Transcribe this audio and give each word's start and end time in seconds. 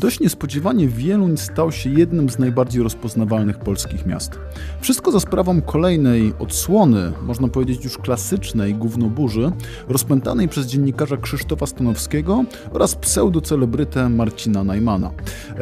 Dość 0.00 0.20
niespodziewanie 0.20 0.88
Wieluń 0.88 1.36
stał 1.36 1.72
się 1.72 1.90
jednym 1.90 2.30
z 2.30 2.38
najbardziej 2.38 2.82
rozpoznawalnych 2.82 3.58
polskich 3.58 4.06
miast. 4.06 4.38
Wszystko 4.80 5.12
za 5.12 5.20
sprawą 5.20 5.62
kolejnej 5.62 6.32
odsłony, 6.38 7.12
można 7.22 7.48
powiedzieć 7.48 7.84
już 7.84 7.98
klasycznej 7.98 8.74
gównoburzy, 8.74 9.52
rozpętanej 9.88 10.48
przez 10.48 10.66
dziennikarza 10.66 11.16
Krzysztofa 11.16 11.66
Stanowskiego 11.66 12.44
oraz 12.72 12.94
pseudocelebrytę 12.94 14.08
Marcina 14.08 14.64
Najmana. 14.64 15.10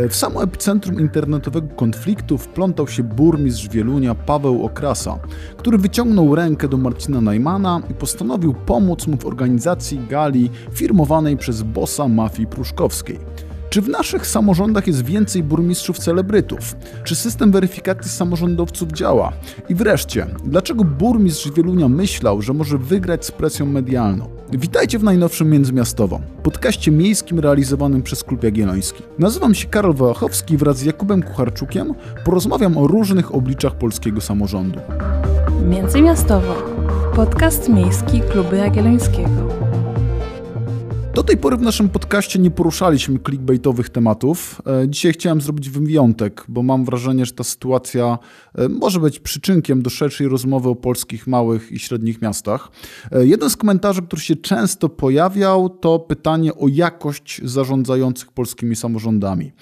W 0.08 0.14
samo 0.16 0.42
epicentrum 0.42 1.00
internetowego 1.00 1.68
konfliktu 1.74 2.38
wplątał 2.38 2.88
się 2.88 3.02
burmistrz 3.02 3.68
Wielunia 3.68 4.14
Paweł 4.14 4.64
Okrasa, 4.64 5.18
który 5.56 5.78
wyciągnął 5.78 6.34
rękę 6.34 6.68
do 6.68 6.76
Marcina 6.76 7.20
Najmana 7.20 7.82
i 7.90 7.94
postanowił 7.94 8.54
pomóc 8.54 9.06
mu 9.06 9.16
w 9.16 9.26
organizacji 9.26 10.00
gali 10.10 10.50
firmowanej 10.72 11.36
przez 11.36 11.62
bossa 11.62 12.08
mafii 12.08 12.46
pruszkowskiej. 12.46 13.18
Czy 13.70 13.82
w 13.82 13.88
naszych 13.88 14.26
samorządach 14.26 14.86
jest 14.86 15.04
więcej 15.04 15.42
burmistrzów 15.42 15.98
celebrytów? 15.98 16.76
Czy 17.04 17.14
system 17.14 17.52
weryfikacji 17.52 18.10
samorządowców 18.10 18.92
działa? 18.92 19.32
I 19.68 19.74
wreszcie, 19.74 20.26
dlaczego 20.44 20.84
burmistrz 20.84 21.50
Wielunia 21.50 21.88
myślał, 21.88 22.42
że 22.42 22.52
może 22.52 22.78
wygrać 22.78 23.26
z 23.26 23.30
presją 23.30 23.66
medialną? 23.66 24.28
Witajcie 24.52 24.98
w 24.98 25.04
najnowszym 25.04 25.50
Międzymiastowo, 25.50 26.20
podcaście 26.42 26.90
miejskim 26.90 27.40
realizowanym 27.40 28.02
przez 28.02 28.24
Klub 28.24 28.44
Jagielloński. 28.44 29.02
Nazywam 29.18 29.54
się 29.54 29.68
Karol 29.68 29.94
Wałachowski 29.94 30.56
wraz 30.56 30.76
z 30.76 30.82
Jakubem 30.82 31.22
Kucharczukiem 31.22 31.94
porozmawiam 32.24 32.78
o 32.78 32.86
różnych 32.86 33.34
obliczach 33.34 33.74
polskiego 33.74 34.20
samorządu. 34.20 34.80
Międzymiastowo. 35.68 36.54
Podcast 37.16 37.68
miejski 37.68 38.20
Klubu 38.20 38.54
Jagiellońskiego. 38.54 39.65
Do 41.16 41.22
tej 41.22 41.36
pory 41.36 41.56
w 41.56 41.62
naszym 41.62 41.88
podcaście 41.88 42.38
nie 42.38 42.50
poruszaliśmy 42.50 43.18
clickbaitowych 43.18 43.88
tematów. 43.88 44.62
E, 44.66 44.88
dzisiaj 44.88 45.12
chciałem 45.12 45.40
zrobić 45.40 45.70
wyjątek, 45.70 46.44
bo 46.48 46.62
mam 46.62 46.84
wrażenie, 46.84 47.26
że 47.26 47.32
ta 47.32 47.44
sytuacja 47.44 48.18
e, 48.54 48.68
może 48.68 49.00
być 49.00 49.18
przyczynkiem 49.18 49.82
do 49.82 49.90
szerszej 49.90 50.28
rozmowy 50.28 50.68
o 50.68 50.74
polskich 50.74 51.26
małych 51.26 51.72
i 51.72 51.78
średnich 51.78 52.22
miastach. 52.22 52.70
E, 53.12 53.26
jeden 53.26 53.50
z 53.50 53.56
komentarzy, 53.56 54.02
który 54.02 54.22
się 54.22 54.36
często 54.36 54.88
pojawiał, 54.88 55.68
to 55.68 55.98
pytanie 55.98 56.54
o 56.54 56.68
jakość 56.68 57.40
zarządzających 57.44 58.32
polskimi 58.32 58.76
samorządami. 58.76 59.52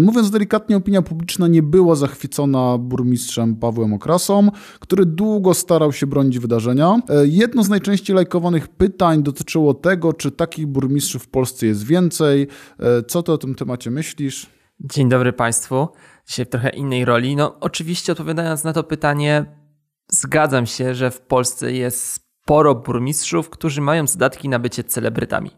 Mówiąc 0.00 0.30
delikatnie, 0.30 0.76
opinia 0.76 1.02
publiczna 1.02 1.48
nie 1.48 1.62
była 1.62 1.94
zachwycona 1.94 2.78
burmistrzem 2.78 3.56
Pawłem 3.56 3.92
Okrasą, 3.92 4.50
który 4.80 5.06
długo 5.06 5.54
starał 5.54 5.92
się 5.92 6.06
bronić 6.06 6.38
wydarzenia. 6.38 7.00
Jedno 7.24 7.64
z 7.64 7.68
najczęściej 7.68 8.16
lajkowanych 8.16 8.68
pytań 8.68 9.22
dotyczyło 9.22 9.74
tego, 9.74 10.12
czy 10.12 10.30
takich 10.30 10.66
burmistrzów 10.66 10.97
burmistrzów 10.98 11.22
w 11.22 11.28
Polsce 11.28 11.66
jest 11.66 11.86
więcej. 11.86 12.48
E, 12.80 13.02
co 13.02 13.22
ty 13.22 13.32
o 13.32 13.38
tym 13.38 13.54
temacie 13.54 13.90
myślisz? 13.90 14.46
Dzień 14.80 15.08
dobry 15.08 15.32
Państwu. 15.32 15.88
Dzisiaj 16.26 16.46
w 16.46 16.48
trochę 16.48 16.70
innej 16.70 17.04
roli. 17.04 17.36
No, 17.36 17.60
oczywiście 17.60 18.12
odpowiadając 18.12 18.64
na 18.64 18.72
to 18.72 18.84
pytanie, 18.84 19.44
zgadzam 20.08 20.66
się, 20.66 20.94
że 20.94 21.10
w 21.10 21.20
Polsce 21.20 21.72
jest 21.72 22.12
sporo 22.12 22.74
burmistrzów, 22.74 23.50
którzy 23.50 23.80
mają 23.80 24.06
zadatki 24.06 24.48
na 24.48 24.58
bycie 24.58 24.84
celebrytami. 24.84 25.50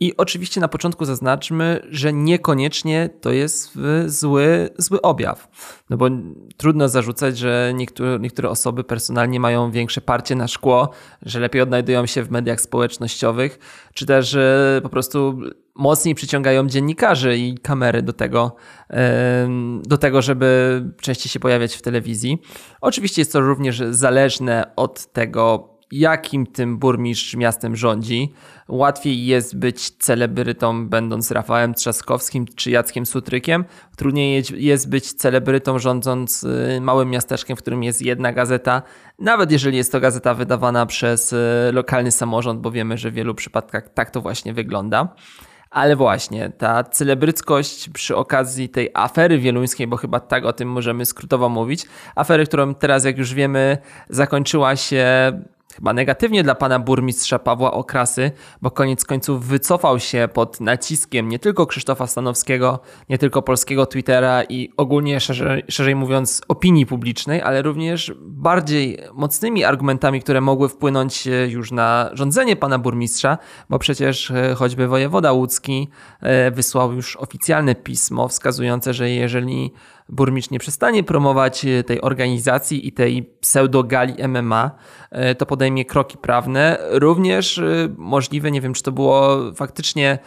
I 0.00 0.16
oczywiście 0.16 0.60
na 0.60 0.68
początku 0.68 1.04
zaznaczmy, 1.04 1.80
że 1.90 2.12
niekoniecznie 2.12 3.10
to 3.20 3.32
jest 3.32 3.78
zły, 4.06 4.70
zły 4.78 5.02
objaw. 5.02 5.48
No 5.90 5.96
bo 5.96 6.08
trudno 6.56 6.88
zarzucać, 6.88 7.38
że 7.38 7.72
niektóre, 7.74 8.18
niektóre 8.18 8.50
osoby 8.50 8.84
personalnie 8.84 9.40
mają 9.40 9.70
większe 9.70 10.00
parcie 10.00 10.34
na 10.34 10.48
szkło, 10.48 10.90
że 11.22 11.40
lepiej 11.40 11.62
odnajdują 11.62 12.06
się 12.06 12.22
w 12.22 12.30
mediach 12.30 12.60
społecznościowych, 12.60 13.58
czy 13.94 14.06
też 14.06 14.36
po 14.82 14.88
prostu 14.88 15.40
mocniej 15.74 16.14
przyciągają 16.14 16.66
dziennikarzy 16.66 17.36
i 17.36 17.58
kamery 17.58 18.02
do 18.02 18.12
tego, 18.12 18.56
do 19.82 19.98
tego, 19.98 20.22
żeby 20.22 20.82
częściej 21.00 21.30
się 21.30 21.40
pojawiać 21.40 21.74
w 21.74 21.82
telewizji. 21.82 22.42
Oczywiście 22.80 23.20
jest 23.20 23.32
to 23.32 23.40
również 23.40 23.82
zależne 23.90 24.72
od 24.76 25.12
tego, 25.12 25.74
jakim 25.92 26.46
tym 26.46 26.78
burmistrz 26.78 27.34
miastem 27.34 27.76
rządzi. 27.76 28.32
Łatwiej 28.68 29.26
jest 29.26 29.58
być 29.58 29.90
celebrytą, 29.90 30.88
będąc 30.88 31.30
Rafałem 31.30 31.74
Trzaskowskim 31.74 32.46
czy 32.56 32.70
Jackiem 32.70 33.06
Sutrykiem. 33.06 33.64
Trudniej 33.96 34.44
jest 34.56 34.90
być 34.90 35.12
celebrytą, 35.12 35.78
rządząc 35.78 36.44
y, 36.44 36.78
małym 36.80 37.10
miasteczkiem, 37.10 37.56
w 37.56 37.60
którym 37.60 37.82
jest 37.82 38.02
jedna 38.02 38.32
gazeta, 38.32 38.82
nawet 39.18 39.52
jeżeli 39.52 39.76
jest 39.76 39.92
to 39.92 40.00
gazeta 40.00 40.34
wydawana 40.34 40.86
przez 40.86 41.32
y, 41.32 41.36
lokalny 41.72 42.10
samorząd, 42.10 42.60
bo 42.60 42.70
wiemy, 42.70 42.98
że 42.98 43.10
w 43.10 43.14
wielu 43.14 43.34
przypadkach 43.34 43.88
tak 43.88 44.10
to 44.10 44.20
właśnie 44.20 44.54
wygląda. 44.54 45.14
Ale 45.70 45.96
właśnie, 45.96 46.52
ta 46.58 46.84
celebryckość 46.84 47.88
przy 47.88 48.16
okazji 48.16 48.68
tej 48.68 48.90
afery 48.94 49.38
wieluńskiej, 49.38 49.86
bo 49.86 49.96
chyba 49.96 50.20
tak 50.20 50.44
o 50.44 50.52
tym 50.52 50.68
możemy 50.68 51.06
skrótowo 51.06 51.48
mówić, 51.48 51.86
afery, 52.14 52.46
którą 52.46 52.74
teraz, 52.74 53.04
jak 53.04 53.18
już 53.18 53.34
wiemy, 53.34 53.78
zakończyła 54.08 54.76
się 54.76 55.32
chyba 55.78 55.92
negatywnie 55.92 56.42
dla 56.42 56.54
pana 56.54 56.78
burmistrza 56.78 57.38
Pawła 57.38 57.72
Okrasy, 57.72 58.30
bo 58.62 58.70
koniec 58.70 59.04
końców 59.04 59.46
wycofał 59.46 60.00
się 60.00 60.28
pod 60.34 60.60
naciskiem 60.60 61.28
nie 61.28 61.38
tylko 61.38 61.66
Krzysztofa 61.66 62.06
Stanowskiego, 62.06 62.80
nie 63.08 63.18
tylko 63.18 63.42
polskiego 63.42 63.86
Twittera 63.86 64.42
i 64.42 64.70
ogólnie 64.76 65.20
szerzej, 65.20 65.64
szerzej 65.68 65.94
mówiąc 65.94 66.42
opinii 66.48 66.86
publicznej, 66.86 67.42
ale 67.42 67.62
również 67.62 68.12
bardziej 68.20 68.98
mocnymi 69.14 69.64
argumentami, 69.64 70.20
które 70.20 70.40
mogły 70.40 70.68
wpłynąć 70.68 71.28
już 71.48 71.72
na 71.72 72.10
rządzenie 72.12 72.56
pana 72.56 72.78
burmistrza, 72.78 73.38
bo 73.70 73.78
przecież 73.78 74.30
e, 74.30 74.54
choćby 74.54 74.88
wojewoda 74.88 75.32
łódzki 75.32 75.88
e, 76.20 76.50
wysłał 76.50 76.92
już 76.92 77.16
oficjalne 77.16 77.74
pismo 77.74 78.28
wskazujące, 78.28 78.94
że 78.94 79.10
jeżeli 79.10 79.72
burmistrz 80.08 80.50
nie 80.50 80.58
przestanie 80.58 81.04
promować 81.04 81.64
e, 81.64 81.84
tej 81.84 82.00
organizacji 82.00 82.88
i 82.88 82.92
tej 82.92 83.22
pseudogali 83.40 84.28
MMA, 84.28 84.70
e, 85.10 85.34
to 85.34 85.46
podejmie 85.46 85.84
kroki 85.84 86.18
prawne. 86.18 86.78
Również 86.90 87.58
e, 87.58 87.64
możliwe, 87.96 88.50
nie 88.50 88.60
wiem 88.60 88.74
czy 88.74 88.82
to 88.82 88.92
było 88.92 89.38
faktycznie 89.54 90.18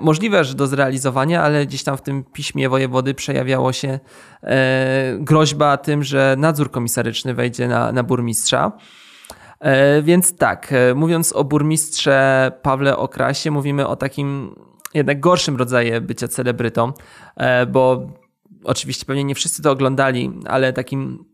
możliwe 0.00 0.44
do 0.44 0.66
zrealizowania, 0.66 1.42
ale 1.42 1.66
gdzieś 1.66 1.84
tam 1.84 1.96
w 1.96 2.02
tym 2.02 2.24
piśmie 2.24 2.68
wojewody 2.68 3.14
przejawiało 3.14 3.72
się 3.72 3.98
groźba 5.18 5.76
tym, 5.76 6.04
że 6.04 6.34
nadzór 6.38 6.70
komisaryczny 6.70 7.34
wejdzie 7.34 7.68
na, 7.68 7.92
na 7.92 8.02
burmistrza. 8.02 8.72
Więc 10.02 10.36
tak, 10.36 10.74
mówiąc 10.94 11.32
o 11.32 11.44
burmistrze 11.44 12.52
Pawle 12.62 12.96
Okrasie, 12.96 13.50
mówimy 13.50 13.86
o 13.86 13.96
takim 13.96 14.54
jednak 14.94 15.20
gorszym 15.20 15.56
rodzaju 15.56 16.00
bycia 16.00 16.28
celebrytą, 16.28 16.92
bo 17.68 18.06
oczywiście 18.66 19.06
pewnie 19.06 19.24
nie 19.24 19.34
wszyscy 19.34 19.62
to 19.62 19.70
oglądali, 19.70 20.32
ale 20.46 20.72
takim 20.72 21.24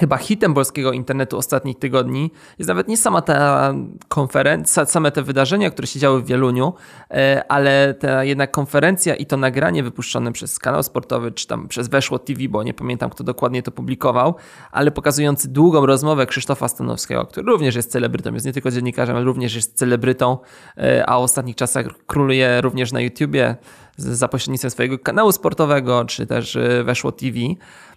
chyba 0.00 0.16
hitem 0.16 0.54
polskiego 0.54 0.92
internetu 0.92 1.38
ostatnich 1.38 1.78
tygodni 1.78 2.30
jest 2.58 2.68
nawet 2.68 2.88
nie 2.88 2.96
sama 2.96 3.22
ta 3.22 3.74
konferencja, 4.08 4.86
same 4.86 5.12
te 5.12 5.22
wydarzenia, 5.22 5.70
które 5.70 5.86
się 5.86 6.00
działy 6.00 6.22
w 6.22 6.26
Wieluniu, 6.26 6.72
e, 7.10 7.44
ale 7.48 7.94
ta 7.94 8.24
jednak 8.24 8.50
konferencja 8.50 9.14
i 9.14 9.26
to 9.26 9.36
nagranie 9.36 9.82
wypuszczone 9.82 10.32
przez 10.32 10.58
kanał 10.58 10.82
sportowy, 10.82 11.32
czy 11.32 11.46
tam 11.46 11.68
przez 11.68 11.88
Weszło 11.88 12.18
TV, 12.18 12.40
bo 12.48 12.62
nie 12.62 12.74
pamiętam 12.74 13.10
kto 13.10 13.24
dokładnie 13.24 13.62
to 13.62 13.70
publikował, 13.70 14.34
ale 14.72 14.90
pokazujący 14.90 15.48
długą 15.48 15.86
rozmowę 15.86 16.26
Krzysztofa 16.26 16.68
Stanowskiego, 16.68 17.26
który 17.26 17.46
również 17.46 17.74
jest 17.74 17.92
celebrytą, 17.92 18.34
jest 18.34 18.46
nie 18.46 18.52
tylko 18.52 18.70
dziennikarzem, 18.70 19.16
ale 19.16 19.24
również 19.24 19.54
jest 19.54 19.78
celebrytą, 19.78 20.38
e, 20.76 21.06
a 21.06 21.18
w 21.18 21.22
ostatnich 21.22 21.56
czasach 21.56 21.86
króluje 22.06 22.60
również 22.60 22.92
na 22.92 23.00
YouTubie 23.00 23.56
za 24.00 24.28
pośrednictwem 24.28 24.70
swojego 24.70 24.98
kanału 24.98 25.32
sportowego, 25.32 26.04
czy 26.04 26.26
też 26.26 26.56
e, 26.56 26.84
Weszło 26.84 27.12
TV. 27.12 27.38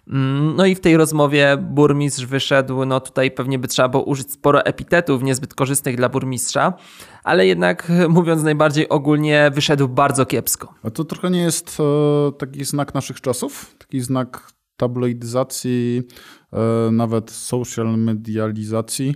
Mm, 0.08 0.56
no 0.56 0.66
i 0.66 0.74
w 0.74 0.80
tej 0.80 0.96
rozmowie 0.96 1.56
burmistrz 1.56 2.24
wyszedł, 2.24 2.84
no 2.84 3.00
tutaj 3.00 3.30
pewnie 3.30 3.58
by 3.58 3.68
trzeba 3.68 3.88
było 3.88 4.02
użyć 4.02 4.32
sporo 4.32 4.64
epitetów 4.64 5.22
niezbyt 5.22 5.54
korzystnych 5.54 5.96
dla 5.96 6.08
burmistrza, 6.08 6.72
ale 7.24 7.46
jednak 7.46 7.92
mówiąc 8.08 8.42
najbardziej 8.42 8.88
ogólnie 8.88 9.50
wyszedł 9.54 9.88
bardzo 9.88 10.26
kiepsko. 10.26 10.74
A 10.82 10.90
to 10.90 11.04
trochę 11.04 11.30
nie 11.30 11.40
jest 11.40 11.78
e, 11.80 12.32
taki 12.32 12.64
znak 12.64 12.94
naszych 12.94 13.20
czasów? 13.20 13.74
Taki 13.78 14.00
znak 14.00 14.52
tabloidyzacji, 14.76 16.02
e, 16.52 16.90
nawet 16.90 17.30
social 17.30 17.98
medializacji? 17.98 19.14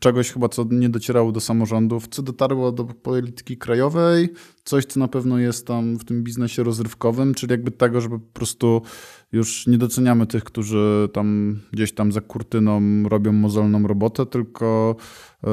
Czegoś 0.00 0.32
chyba, 0.32 0.48
co 0.48 0.66
nie 0.70 0.88
docierało 0.88 1.32
do 1.32 1.40
samorządów, 1.40 2.08
co 2.08 2.22
dotarło 2.22 2.72
do 2.72 2.84
polityki 2.84 3.56
krajowej, 3.56 4.28
coś, 4.64 4.84
co 4.84 5.00
na 5.00 5.08
pewno 5.08 5.38
jest 5.38 5.66
tam 5.66 5.96
w 5.98 6.04
tym 6.04 6.22
biznesie 6.22 6.62
rozrywkowym, 6.62 7.34
czyli 7.34 7.50
jakby 7.50 7.70
tego, 7.70 8.00
żeby 8.00 8.18
po 8.18 8.32
prostu 8.32 8.82
już 9.32 9.66
nie 9.66 9.78
doceniamy 9.78 10.26
tych, 10.26 10.44
którzy 10.44 11.08
tam 11.12 11.58
gdzieś 11.72 11.92
tam 11.92 12.12
za 12.12 12.20
kurtyną 12.20 13.02
robią 13.08 13.32
mozolną 13.32 13.86
robotę, 13.86 14.26
tylko 14.26 14.96
y, 15.44 15.48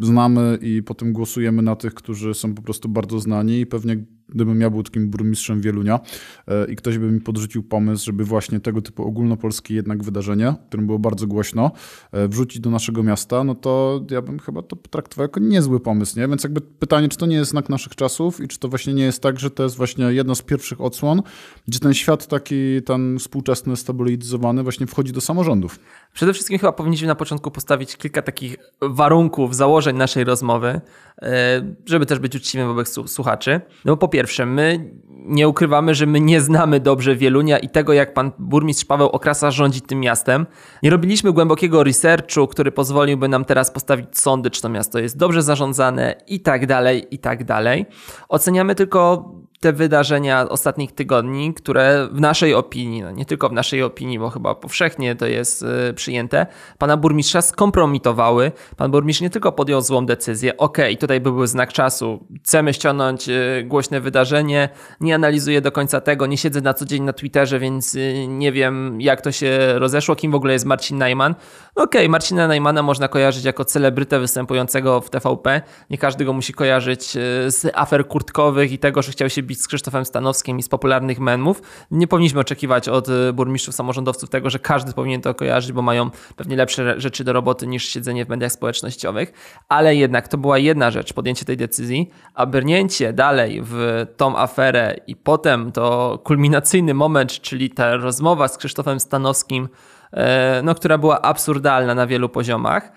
znamy 0.00 0.58
i 0.62 0.82
potem 0.82 1.12
głosujemy 1.12 1.62
na 1.62 1.76
tych, 1.76 1.94
którzy 1.94 2.34
są 2.34 2.54
po 2.54 2.62
prostu 2.62 2.88
bardzo 2.88 3.20
znani 3.20 3.60
i 3.60 3.66
pewnie 3.66 4.04
gdybym 4.28 4.60
ja 4.60 4.70
był 4.70 4.82
takim 4.82 5.10
burmistrzem 5.10 5.60
Wielunia 5.60 6.00
e, 6.48 6.72
i 6.72 6.76
ktoś 6.76 6.98
by 6.98 7.12
mi 7.12 7.20
podrzucił 7.20 7.62
pomysł, 7.62 8.04
żeby 8.04 8.24
właśnie 8.24 8.60
tego 8.60 8.82
typu 8.82 9.04
ogólnopolskie 9.04 9.74
jednak 9.74 10.04
wydarzenie, 10.04 10.54
którym 10.68 10.86
było 10.86 10.98
bardzo 10.98 11.26
głośno, 11.26 11.70
e, 12.12 12.28
wrzucić 12.28 12.60
do 12.60 12.70
naszego 12.70 13.02
miasta, 13.02 13.44
no 13.44 13.54
to 13.54 14.04
ja 14.10 14.22
bym 14.22 14.38
chyba 14.38 14.62
to 14.62 14.76
potraktował 14.76 15.24
jako 15.24 15.40
niezły 15.40 15.80
pomysł, 15.80 16.18
nie? 16.20 16.28
Więc 16.28 16.44
jakby 16.44 16.60
pytanie, 16.60 17.08
czy 17.08 17.18
to 17.18 17.26
nie 17.26 17.36
jest 17.36 17.50
znak 17.50 17.68
naszych 17.68 17.94
czasów 17.94 18.40
i 18.40 18.48
czy 18.48 18.58
to 18.58 18.68
właśnie 18.68 18.94
nie 18.94 19.04
jest 19.04 19.22
tak, 19.22 19.40
że 19.40 19.50
to 19.50 19.62
jest 19.62 19.76
właśnie 19.76 20.04
jedna 20.04 20.34
z 20.34 20.42
pierwszych 20.42 20.80
odsłon, 20.80 21.22
gdzie 21.68 21.78
ten 21.78 21.94
świat 21.94 22.26
taki, 22.26 22.82
ten 22.82 23.18
współczesny, 23.18 23.76
stabilizowany 23.76 24.62
właśnie 24.62 24.86
wchodzi 24.86 25.12
do 25.12 25.20
samorządów. 25.20 25.78
Przede 26.12 26.32
wszystkim 26.32 26.58
chyba 26.58 26.72
powinniśmy 26.72 27.08
na 27.08 27.14
początku 27.14 27.50
postawić 27.50 27.96
kilka 27.96 28.22
takich 28.22 28.56
warunków, 28.82 29.56
założeń 29.56 29.96
naszej 29.96 30.24
rozmowy, 30.24 30.80
e, 31.22 31.74
żeby 31.86 32.06
też 32.06 32.18
być 32.18 32.36
uczciwym 32.36 32.68
wobec 32.68 33.10
słuchaczy. 33.10 33.60
No 33.84 33.96
po 33.96 34.08
pierwsze, 34.14 34.46
my 34.46 34.90
nie 35.08 35.48
ukrywamy, 35.48 35.94
że 35.94 36.06
my 36.06 36.20
nie 36.20 36.40
znamy 36.40 36.80
dobrze 36.80 37.16
Wielunia 37.16 37.58
i 37.58 37.68
tego, 37.68 37.92
jak 37.92 38.14
pan 38.14 38.32
burmistrz 38.38 38.84
Paweł 38.84 39.08
Okrasa 39.08 39.50
rządzi 39.50 39.80
tym 39.80 40.00
miastem. 40.00 40.46
Nie 40.82 40.90
robiliśmy 40.90 41.32
głębokiego 41.32 41.84
researchu, 41.84 42.46
który 42.46 42.72
pozwoliłby 42.72 43.28
nam 43.28 43.44
teraz 43.44 43.70
postawić 43.70 44.18
sądy, 44.18 44.50
czy 44.50 44.62
to 44.62 44.68
miasto 44.68 44.98
jest 44.98 45.16
dobrze 45.16 45.42
zarządzane 45.42 46.14
i 46.26 46.40
tak 46.40 46.66
dalej, 46.66 47.06
i 47.10 47.18
tak 47.18 47.44
dalej. 47.44 47.86
Oceniamy 48.28 48.74
tylko 48.74 49.30
te 49.64 49.72
wydarzenia 49.72 50.48
ostatnich 50.48 50.92
tygodni, 50.92 51.54
które 51.54 52.08
w 52.12 52.20
naszej 52.20 52.54
opinii, 52.54 53.02
no 53.02 53.10
nie 53.10 53.24
tylko 53.24 53.48
w 53.48 53.52
naszej 53.52 53.82
opinii, 53.82 54.18
bo 54.18 54.30
chyba 54.30 54.54
powszechnie 54.54 55.16
to 55.16 55.26
jest 55.26 55.64
y, 55.90 55.94
przyjęte, 55.94 56.46
pana 56.78 56.96
burmistrza 56.96 57.42
skompromitowały. 57.42 58.52
Pan 58.76 58.90
burmistrz 58.90 59.20
nie 59.20 59.30
tylko 59.30 59.52
podjął 59.52 59.80
złą 59.80 60.06
decyzję, 60.06 60.56
ok, 60.56 60.78
tutaj 61.00 61.20
byłby 61.20 61.46
znak 61.46 61.72
czasu, 61.72 62.26
chcemy 62.44 62.74
ściągnąć 62.74 63.28
y, 63.28 63.64
głośne 63.66 64.00
wydarzenie, 64.00 64.68
nie 65.00 65.14
analizuję 65.14 65.60
do 65.60 65.72
końca 65.72 66.00
tego, 66.00 66.26
nie 66.26 66.36
siedzę 66.36 66.60
na 66.60 66.74
co 66.74 66.84
dzień 66.84 67.02
na 67.02 67.12
Twitterze, 67.12 67.58
więc 67.58 67.94
y, 67.94 68.26
nie 68.28 68.52
wiem 68.52 69.00
jak 69.00 69.20
to 69.20 69.32
się 69.32 69.58
rozeszło, 69.74 70.16
kim 70.16 70.32
w 70.32 70.34
ogóle 70.34 70.52
jest 70.52 70.64
Marcin 70.64 70.98
Najman. 70.98 71.34
Ok, 71.74 71.94
Marcina 72.08 72.48
Najmana 72.48 72.82
można 72.82 73.08
kojarzyć 73.08 73.44
jako 73.44 73.64
celebrytę 73.64 74.20
występującego 74.20 75.00
w 75.00 75.10
TVP, 75.10 75.62
nie 75.90 75.98
każdy 75.98 76.24
go 76.24 76.32
musi 76.32 76.52
kojarzyć 76.52 77.10
z 77.46 77.70
afer 77.74 78.08
kurtkowych 78.08 78.72
i 78.72 78.78
tego, 78.78 79.02
że 79.02 79.12
chciał 79.12 79.30
się 79.30 79.42
bić 79.42 79.53
z 79.54 79.68
Krzysztofem 79.68 80.04
Stanowskim 80.04 80.58
i 80.58 80.62
z 80.62 80.68
popularnych 80.68 81.20
memów. 81.20 81.62
Nie 81.90 82.06
powinniśmy 82.06 82.40
oczekiwać 82.40 82.88
od 82.88 83.08
y, 83.08 83.32
burmistrzów, 83.32 83.74
samorządowców 83.74 84.30
tego, 84.30 84.50
że 84.50 84.58
każdy 84.58 84.92
powinien 84.92 85.20
to 85.20 85.34
kojarzyć, 85.34 85.72
bo 85.72 85.82
mają 85.82 86.10
pewnie 86.36 86.56
lepsze 86.56 87.00
rzeczy 87.00 87.24
do 87.24 87.32
roboty 87.32 87.66
niż 87.66 87.88
siedzenie 87.88 88.24
w 88.24 88.28
mediach 88.28 88.52
społecznościowych. 88.52 89.32
Ale 89.68 89.96
jednak 89.96 90.28
to 90.28 90.38
była 90.38 90.58
jedna 90.58 90.90
rzecz, 90.90 91.12
podjęcie 91.12 91.44
tej 91.44 91.56
decyzji, 91.56 92.10
a 92.34 92.46
brnięcie 92.46 93.12
dalej 93.12 93.62
w 93.64 94.06
tą 94.16 94.38
aferę 94.38 94.96
i 95.06 95.16
potem 95.16 95.72
to 95.72 96.18
kulminacyjny 96.24 96.94
moment, 96.94 97.40
czyli 97.40 97.70
ta 97.70 97.96
rozmowa 97.96 98.48
z 98.48 98.58
Krzysztofem 98.58 99.00
Stanowskim, 99.00 99.68
e, 100.12 100.62
no, 100.64 100.74
która 100.74 100.98
była 100.98 101.22
absurdalna 101.22 101.94
na 101.94 102.06
wielu 102.06 102.28
poziomach 102.28 102.92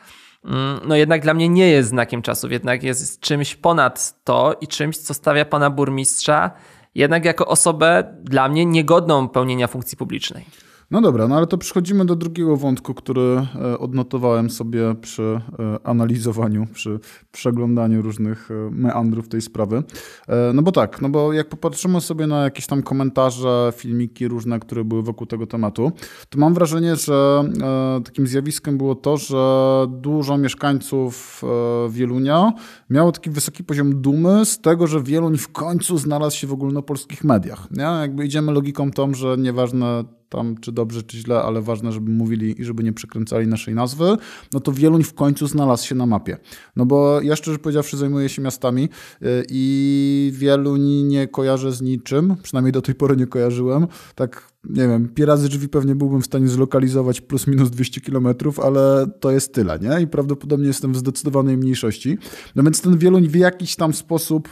no 0.87 0.95
jednak 0.95 1.21
dla 1.21 1.33
mnie 1.33 1.49
nie 1.49 1.69
jest 1.69 1.89
znakiem 1.89 2.21
czasów, 2.21 2.51
jednak 2.51 2.83
jest 2.83 3.19
czymś 3.19 3.55
ponad 3.55 4.23
to 4.23 4.55
i 4.61 4.67
czymś, 4.67 4.97
co 4.97 5.13
stawia 5.13 5.45
pana 5.45 5.69
burmistrza 5.69 6.51
jednak 6.95 7.25
jako 7.25 7.47
osobę 7.47 8.15
dla 8.23 8.49
mnie 8.49 8.65
niegodną 8.65 9.29
pełnienia 9.29 9.67
funkcji 9.67 9.97
publicznej. 9.97 10.45
No 10.91 11.01
dobra, 11.01 11.27
no 11.27 11.35
ale 11.37 11.47
to 11.47 11.57
przechodzimy 11.57 12.05
do 12.05 12.15
drugiego 12.15 12.57
wątku, 12.57 12.93
który 12.93 13.47
e, 13.55 13.79
odnotowałem 13.79 14.49
sobie 14.49 14.95
przy 15.01 15.41
e, 15.59 15.87
analizowaniu, 15.87 16.67
przy 16.73 16.99
przeglądaniu 17.31 18.01
różnych 18.01 18.51
e, 18.51 18.53
meandrów 18.71 19.29
tej 19.29 19.41
sprawy. 19.41 19.83
No 20.53 20.61
bo 20.61 20.71
tak, 20.71 21.01
no 21.01 21.09
bo 21.09 21.33
jak 21.33 21.49
popatrzymy 21.49 22.01
sobie 22.01 22.27
na 22.27 22.43
jakieś 22.43 22.67
tam 22.67 22.83
komentarze, 22.83 23.73
filmiki 23.75 24.27
różne, 24.27 24.59
które 24.59 24.83
były 24.83 25.03
wokół 25.03 25.27
tego 25.27 25.47
tematu, 25.47 25.91
to 26.29 26.39
mam 26.39 26.53
wrażenie, 26.53 26.95
że 26.95 27.43
takim 28.05 28.27
zjawiskiem 28.27 28.77
było 28.77 28.95
to, 28.95 29.17
że 29.17 29.37
dużo 29.89 30.37
mieszkańców 30.37 31.41
Wielunia 31.89 32.53
miało 32.89 33.11
taki 33.11 33.29
wysoki 33.29 33.63
poziom 33.63 34.01
dumy 34.01 34.45
z 34.45 34.61
tego, 34.61 34.87
że 34.87 35.03
Wieluń 35.03 35.37
w 35.37 35.51
końcu 35.51 35.97
znalazł 35.97 36.37
się 36.37 36.47
w 36.47 36.53
ogólnopolskich 36.53 37.23
mediach. 37.23 37.67
Nie? 37.71 37.83
Jakby 37.83 38.25
idziemy 38.25 38.51
logiką 38.51 38.91
tą, 38.91 39.13
że 39.13 39.35
nieważne 39.37 40.03
tam 40.29 40.55
czy 40.61 40.71
dobrze, 40.71 41.03
czy 41.03 41.17
źle, 41.17 41.41
ale 41.41 41.61
ważne, 41.61 41.91
żeby 41.91 42.11
mówili 42.11 42.61
i 42.61 42.65
żeby 42.65 42.83
nie 42.83 42.93
przekręcali 42.93 43.47
naszej 43.47 43.75
nazwy, 43.75 44.17
no 44.53 44.59
to 44.59 44.71
Wieluń 44.71 45.03
w 45.03 45.13
końcu 45.13 45.47
znalazł 45.47 45.87
się 45.87 45.95
na 45.95 46.05
mapie. 46.05 46.37
No 46.75 46.85
bo 46.85 47.21
ja 47.21 47.35
szczerze 47.35 47.59
powiedziawszy 47.59 47.97
zajmuję 47.97 48.29
się 48.29 48.41
miastami 48.41 48.83
y, 48.83 49.45
i 49.49 50.31
Wieluń 50.35 50.81
nie 50.81 51.27
kojarzę 51.27 51.71
z 51.71 51.81
niczym, 51.81 52.35
przynajmniej 52.43 52.71
do 52.71 52.81
tej 52.81 52.95
pory 52.95 53.17
nie 53.17 53.27
kojarzyłem. 53.27 53.87
Tak 54.15 54.56
nie 54.69 54.87
wiem, 54.87 55.09
razy 55.19 55.49
drzwi 55.49 55.69
pewnie 55.69 55.95
byłbym 55.95 56.21
w 56.21 56.25
stanie 56.25 56.47
zlokalizować 56.47 57.21
plus 57.21 57.47
minus 57.47 57.69
200 57.69 58.01
kilometrów, 58.01 58.59
ale 58.59 59.07
to 59.19 59.31
jest 59.31 59.53
tyle, 59.53 59.79
nie? 59.79 60.01
I 60.01 60.07
prawdopodobnie 60.07 60.67
jestem 60.67 60.93
w 60.93 60.97
zdecydowanej 60.97 61.57
mniejszości. 61.57 62.17
No 62.55 62.63
więc 62.63 62.81
ten 62.81 62.97
Wieluń 62.97 63.27
w 63.27 63.35
jakiś 63.35 63.75
tam 63.75 63.93
sposób 63.93 64.49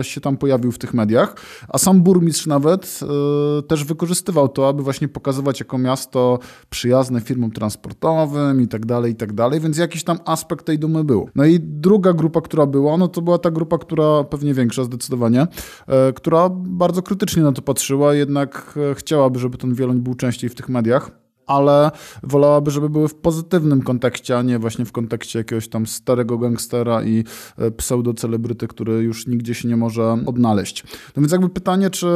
e, 0.00 0.04
się 0.04 0.20
tam 0.20 0.36
pojawił 0.36 0.72
w 0.72 0.78
tych 0.78 0.94
mediach, 0.94 1.36
a 1.68 1.78
sam 1.78 2.02
burmistrz 2.02 2.46
nawet 2.46 3.00
e, 3.02 3.62
też 3.62 3.84
wykorzystywał 3.84 4.48
to, 4.48 4.68
aby 4.68 4.82
właśnie 4.82 5.08
pokazywać 5.08 5.60
jako 5.60 5.78
miasto 5.78 6.38
przyjazne 6.70 7.20
firmom 7.20 7.50
transportowym 7.50 8.60
i 8.62 8.68
tak 8.68 8.86
dalej, 8.86 9.12
i 9.12 9.16
tak 9.16 9.32
dalej, 9.32 9.60
więc 9.60 9.78
jakiś 9.78 10.04
tam 10.04 10.18
aspekt 10.24 10.66
tej 10.66 10.78
dumy 10.78 11.04
był. 11.04 11.28
No 11.34 11.44
i 11.44 11.60
druga 11.60 12.12
grupa, 12.12 12.40
która 12.40 12.66
była, 12.66 12.96
no 12.96 13.08
to 13.08 13.22
była 13.22 13.38
ta 13.38 13.50
grupa, 13.50 13.78
która 13.78 14.24
pewnie 14.24 14.54
większa 14.54 14.84
zdecydowanie, 14.84 15.46
e, 15.86 16.12
która 16.12 16.48
bardzo 16.52 17.02
krytycznie 17.02 17.42
na 17.42 17.52
to 17.52 17.62
patrzyła, 17.62 18.14
jednak 18.14 18.78
e, 18.90 18.94
chciałaby 18.94 19.39
żeby 19.40 19.58
ten 19.58 19.74
wieloń 19.74 20.00
był 20.00 20.14
częściej 20.14 20.50
w 20.50 20.54
tych 20.54 20.68
mediach 20.68 21.20
ale 21.50 21.90
wolałaby, 22.22 22.70
żeby 22.70 22.90
były 22.90 23.08
w 23.08 23.14
pozytywnym 23.14 23.82
kontekście, 23.82 24.38
a 24.38 24.42
nie 24.42 24.58
właśnie 24.58 24.84
w 24.84 24.92
kontekście 24.92 25.38
jakiegoś 25.38 25.68
tam 25.68 25.86
starego 25.86 26.38
gangstera 26.38 27.02
i 27.02 27.24
e, 27.58 27.70
pseudocelebryty, 27.70 28.68
który 28.68 28.92
już 28.92 29.26
nigdzie 29.26 29.54
się 29.54 29.68
nie 29.68 29.76
może 29.76 30.16
odnaleźć. 30.26 30.84
No 31.16 31.22
więc 31.22 31.32
jakby 31.32 31.48
pytanie, 31.48 31.90
czy 31.90 32.06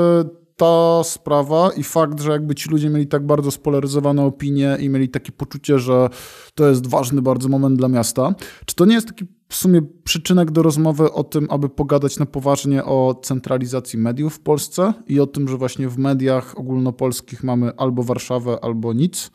ta 0.56 1.04
sprawa 1.04 1.70
i 1.76 1.82
fakt, 1.82 2.20
że 2.20 2.30
jakby 2.30 2.54
ci 2.54 2.70
ludzie 2.70 2.90
mieli 2.90 3.06
tak 3.06 3.26
bardzo 3.26 3.50
spolaryzowane 3.50 4.24
opinie 4.24 4.76
i 4.80 4.88
mieli 4.88 5.08
takie 5.08 5.32
poczucie, 5.32 5.78
że 5.78 6.08
to 6.54 6.68
jest 6.68 6.86
ważny 6.86 7.22
bardzo 7.22 7.48
moment 7.48 7.78
dla 7.78 7.88
miasta, 7.88 8.34
czy 8.66 8.74
to 8.74 8.84
nie 8.84 8.94
jest 8.94 9.08
taki 9.08 9.26
w 9.48 9.54
sumie 9.54 9.82
przyczynek 10.04 10.50
do 10.50 10.62
rozmowy 10.62 11.12
o 11.12 11.24
tym, 11.24 11.46
aby 11.50 11.68
pogadać 11.68 12.18
na 12.18 12.26
poważnie 12.26 12.84
o 12.84 13.20
centralizacji 13.22 13.98
mediów 13.98 14.34
w 14.34 14.40
Polsce 14.40 14.94
i 15.06 15.20
o 15.20 15.26
tym, 15.26 15.48
że 15.48 15.56
właśnie 15.56 15.88
w 15.88 15.98
mediach 15.98 16.58
ogólnopolskich 16.58 17.44
mamy 17.44 17.72
albo 17.76 18.02
Warszawę, 18.02 18.58
albo 18.62 18.92
nic 18.92 19.30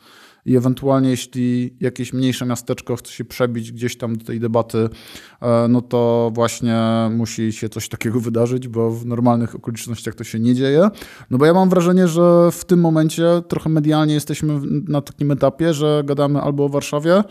i 0.50 0.56
ewentualnie 0.56 1.10
jeśli 1.10 1.76
jakieś 1.80 2.12
mniejsze 2.12 2.46
miasteczko 2.46 2.96
chce 2.96 3.12
się 3.12 3.24
przebić 3.24 3.72
gdzieś 3.72 3.96
tam 3.96 4.16
do 4.16 4.24
tej 4.24 4.40
debaty, 4.40 4.88
e, 5.42 5.68
no 5.68 5.82
to 5.82 6.30
właśnie 6.34 6.80
musi 7.10 7.52
się 7.52 7.68
coś 7.68 7.88
takiego 7.88 8.20
wydarzyć, 8.30 8.68
bo 8.68 8.90
w 8.90 9.06
normalnych 9.06 9.54
okolicznościach 9.54 10.14
to 10.14 10.24
się 10.24 10.38
nie 10.38 10.54
dzieje. 10.54 10.88
No 11.30 11.38
bo 11.38 11.46
ja 11.46 11.54
mam 11.54 11.68
wrażenie, 11.68 12.08
że 12.08 12.50
w 12.52 12.64
tym 12.64 12.80
momencie 12.80 13.24
trochę 13.48 13.70
medialnie 13.70 14.14
jesteśmy 14.14 14.60
na 14.88 15.00
takim 15.00 15.30
etapie, 15.30 15.74
że 15.74 16.02
gadamy 16.04 16.40
albo 16.40 16.64
o 16.64 16.68
Warszawie, 16.68 17.22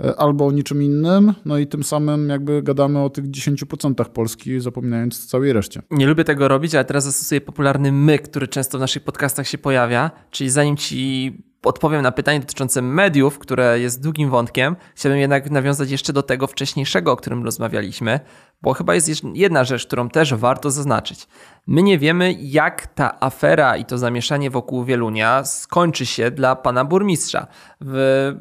e, 0.00 0.16
albo 0.16 0.46
o 0.46 0.52
niczym 0.52 0.82
innym, 0.82 1.34
no 1.44 1.58
i 1.58 1.66
tym 1.66 1.84
samym 1.84 2.28
jakby 2.28 2.62
gadamy 2.62 3.02
o 3.02 3.10
tych 3.10 3.30
10% 3.30 4.08
Polski, 4.08 4.60
zapominając 4.60 5.24
o 5.24 5.28
całej 5.28 5.52
reszcie. 5.52 5.82
Nie 5.90 6.06
lubię 6.06 6.24
tego 6.24 6.48
robić, 6.48 6.74
ale 6.74 6.84
teraz 6.84 7.04
zastosuję 7.04 7.40
popularny 7.40 7.92
myk, 7.92 8.22
który 8.22 8.48
często 8.48 8.78
w 8.78 8.80
naszych 8.80 9.04
podcastach 9.04 9.48
się 9.48 9.58
pojawia, 9.58 10.10
czyli 10.30 10.50
zanim 10.50 10.76
ci 10.76 11.32
odpowiem 11.66 12.02
na 12.02 12.12
pytanie 12.12 12.40
dotyczące 12.40 12.82
mediów, 12.82 13.38
które 13.38 13.80
jest 13.80 14.02
długim 14.02 14.30
wątkiem, 14.30 14.76
chciałbym 14.94 15.20
jednak 15.20 15.50
nawiązać 15.50 15.90
jeszcze 15.90 16.12
do 16.12 16.22
tego 16.22 16.46
wcześniejszego, 16.46 17.12
o 17.12 17.16
którym 17.16 17.44
rozmawialiśmy, 17.44 18.20
bo 18.62 18.72
chyba 18.72 18.94
jest 18.94 19.10
jedna 19.34 19.64
rzecz, 19.64 19.86
którą 19.86 20.08
też 20.08 20.34
warto 20.34 20.70
zaznaczyć. 20.70 21.28
My 21.66 21.82
nie 21.82 21.98
wiemy, 21.98 22.32
jak 22.32 22.86
ta 22.86 23.20
afera 23.20 23.76
i 23.76 23.84
to 23.84 23.98
zamieszanie 23.98 24.50
wokół 24.50 24.84
Wielunia 24.84 25.44
skończy 25.44 26.06
się 26.06 26.30
dla 26.30 26.56
pana 26.56 26.84
burmistrza. 26.84 27.46
W, 27.80 28.32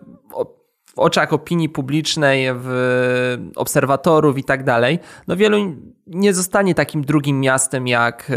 w 0.96 1.00
oczach 1.00 1.34
opinii 1.34 1.70
publicznej, 1.70 2.48
w 2.54 3.52
obserwatorów 3.56 4.38
i 4.38 4.44
tak 4.44 4.64
dalej, 4.64 5.00
no 5.28 5.36
wielu 5.36 5.76
nie 6.08 6.34
zostanie 6.34 6.76
takim 6.76 7.04
drugim 7.04 7.42
miastem 7.42 7.88
jak 7.88 8.32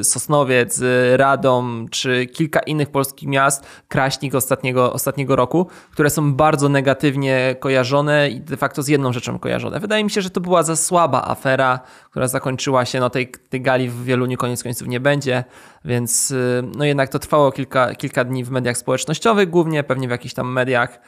e, 0.00 0.04
Sosnowiec, 0.04 0.82
Radom 1.16 1.86
czy 1.90 2.26
kilka 2.26 2.60
innych 2.60 2.90
polskich 2.90 3.28
miast, 3.28 3.66
Kraśnik 3.88 4.34
ostatniego, 4.34 4.92
ostatniego 4.92 5.36
roku, 5.36 5.66
które 5.90 6.10
są 6.10 6.34
bardzo 6.34 6.68
negatywnie 6.68 7.56
kojarzone 7.60 8.30
i 8.30 8.40
de 8.40 8.56
facto 8.56 8.82
z 8.82 8.88
jedną 8.88 9.12
rzeczą 9.12 9.38
kojarzone. 9.38 9.80
Wydaje 9.80 10.04
mi 10.04 10.10
się, 10.10 10.20
że 10.20 10.30
to 10.30 10.40
była 10.40 10.62
za 10.62 10.76
słaba 10.76 11.24
afera, 11.24 11.80
która 12.10 12.28
zakończyła 12.28 12.84
się, 12.84 13.00
no 13.00 13.10
tej, 13.10 13.28
tej 13.28 13.60
gali 13.60 13.88
w 13.88 14.04
Wieluniu 14.04 14.36
koniec 14.36 14.62
końców 14.62 14.88
nie 14.88 15.00
będzie. 15.00 15.44
Więc 15.84 16.30
y, 16.30 16.62
no 16.76 16.84
jednak 16.84 17.08
to 17.08 17.18
trwało 17.18 17.52
kilka, 17.52 17.94
kilka 17.94 18.24
dni 18.24 18.44
w 18.44 18.50
mediach 18.50 18.78
społecznościowych, 18.78 19.50
głównie 19.50 19.82
pewnie 19.82 20.08
w 20.08 20.10
jakichś 20.10 20.34
tam 20.34 20.52
mediach 20.52 21.00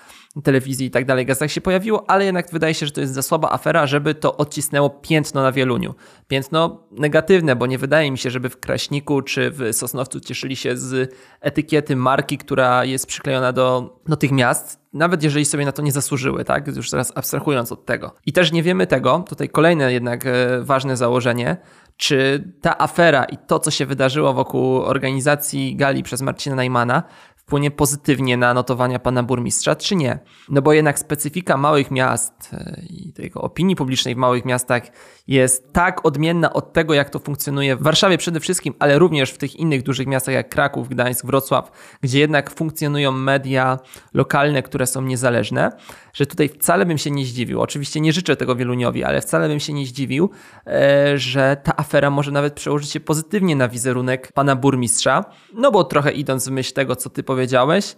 telewizji 0.43 0.87
i 0.87 0.91
tak 0.91 1.05
dalej, 1.05 1.27
gazetach 1.27 1.51
się 1.51 1.61
pojawiło, 1.61 2.11
ale 2.11 2.25
jednak 2.25 2.51
wydaje 2.51 2.75
się, 2.75 2.87
że 2.87 2.93
to 2.93 3.01
jest 3.01 3.15
za 3.15 3.23
słaba 3.23 3.53
afera, 3.53 3.87
żeby 3.87 4.15
to 4.15 4.37
odcisnęło 4.37 4.91
piętno 4.91 5.43
na 5.43 5.53
Wieluniu. 5.53 5.95
Piętno 6.29 6.87
negatywne, 6.91 7.57
bo 7.57 7.67
nie 7.67 7.79
wydaje 7.79 8.11
mi 8.11 8.19
się, 8.19 8.31
żeby 8.31 8.49
w 8.49 8.61
Kraśniku 8.61 9.23
czy 9.23 9.51
w 9.51 9.73
Sosnowcu 9.73 10.21
cieszyli 10.21 10.57
się 10.57 10.77
z 10.77 11.15
etykiety 11.41 11.97
marki, 11.97 12.39
która 12.39 12.85
jest 12.85 13.07
przyklejona 13.07 13.53
do, 13.53 13.99
do 14.07 14.17
tych 14.17 14.33
miast, 14.33 14.87
nawet 14.93 15.23
jeżeli 15.23 15.45
sobie 15.45 15.65
na 15.65 15.73
to 15.73 15.83
nie 15.83 15.93
zasłużyły, 15.93 16.45
tak? 16.45 16.77
Już 16.77 16.91
teraz 16.91 17.13
abstrahując 17.15 17.73
od 17.73 17.85
tego. 17.85 18.15
I 18.27 18.33
też 18.33 18.53
nie 18.53 18.63
wiemy 18.63 18.87
tego, 18.87 19.25
tutaj 19.29 19.49
kolejne 19.49 19.93
jednak 19.93 20.27
e, 20.27 20.63
ważne 20.63 20.97
założenie, 20.97 21.57
czy 21.97 22.45
ta 22.61 22.79
afera 22.79 23.25
i 23.25 23.37
to, 23.37 23.59
co 23.59 23.71
się 23.71 23.87
wydarzyło 23.87 24.35
wokół 24.35 24.77
organizacji 24.83 25.77
gali 25.77 26.03
przez 26.03 26.23
Marcina 26.23 26.57
Najmana, 26.57 27.03
wpłynie 27.47 27.71
pozytywnie 27.71 28.37
na 28.37 28.55
notowania 28.55 28.99
pana 28.99 29.23
burmistrza, 29.23 29.77
czy 29.77 29.97
nie? 29.97 30.19
No 30.49 30.63
bo 30.63 30.73
jednak 30.73 30.99
specyfika 30.99 31.57
małych 31.57 31.91
miast 31.91 32.33
e, 32.53 32.83
i 32.91 33.13
tego 33.13 33.41
opinii 33.41 33.77
publicznej 33.77 34.15
w 34.15 34.19
małych 34.19 34.45
miastach 34.45 34.83
jest 35.27 35.73
tak 35.73 36.07
odmienna 36.07 36.53
od 36.53 36.73
tego, 36.73 36.95
jak 36.95 37.11
to 37.11 37.19
funkcjonuje 37.19 37.77
w 37.77 37.83
Warszawie 37.83 38.19
przede 38.19 38.41
wszystkim, 38.41 38.75
ale 38.79 38.99
również 38.99 39.31
w 39.31 39.39
tych 39.39 39.57
innych 39.57 39.83
dużych 39.83 40.07
miastach 40.07 40.35
jak 40.35 40.49
Kraków, 40.49 40.89
Gdańsk, 40.89 41.27
Wrocław, 41.27 41.71
gdzie 42.01 42.19
jednak 42.19 42.51
funkcjonują 42.51 43.13
media 43.13 43.79
lokalne, 44.15 44.63
które 44.63 44.87
są 44.87 45.03
niezależne, 45.03 45.73
że 46.13 46.27
tutaj 46.27 46.49
wcale 46.49 46.87
bym 46.87 46.99
się 46.99 47.11
nie 47.11 47.25
zdziwił. 47.25 47.61
Oczywiście 47.61 48.01
nie 48.01 48.13
życzę 48.13 48.37
tego 48.37 48.57
Wieluniowi, 48.57 49.05
ale 49.05 49.21
wcale 49.21 49.49
bym 49.49 49.61
się 49.61 49.73
nie 49.73 49.87
zdziwił, 49.87 50.31
e, 50.67 51.19
że 51.19 51.57
ta 51.63 51.77
afera 51.77 52.11
może 52.11 52.31
nawet 52.31 52.55
przełożyć 52.55 52.91
się 52.91 53.01
pozytywnie 53.01 53.57
na 53.57 53.69
wizerunek 53.69 54.33
pana 54.33 54.57
burmistrza. 54.57 55.25
No 55.55 55.71
bo 55.71 55.85
trochę 55.85 56.13
idąc 56.13 56.49
w 56.49 56.51
myśl 56.51 56.75
tego, 56.75 56.97
co 56.97 57.11
ty 57.11 57.23
powiedziałeś, 57.23 57.36
e, 57.43 57.97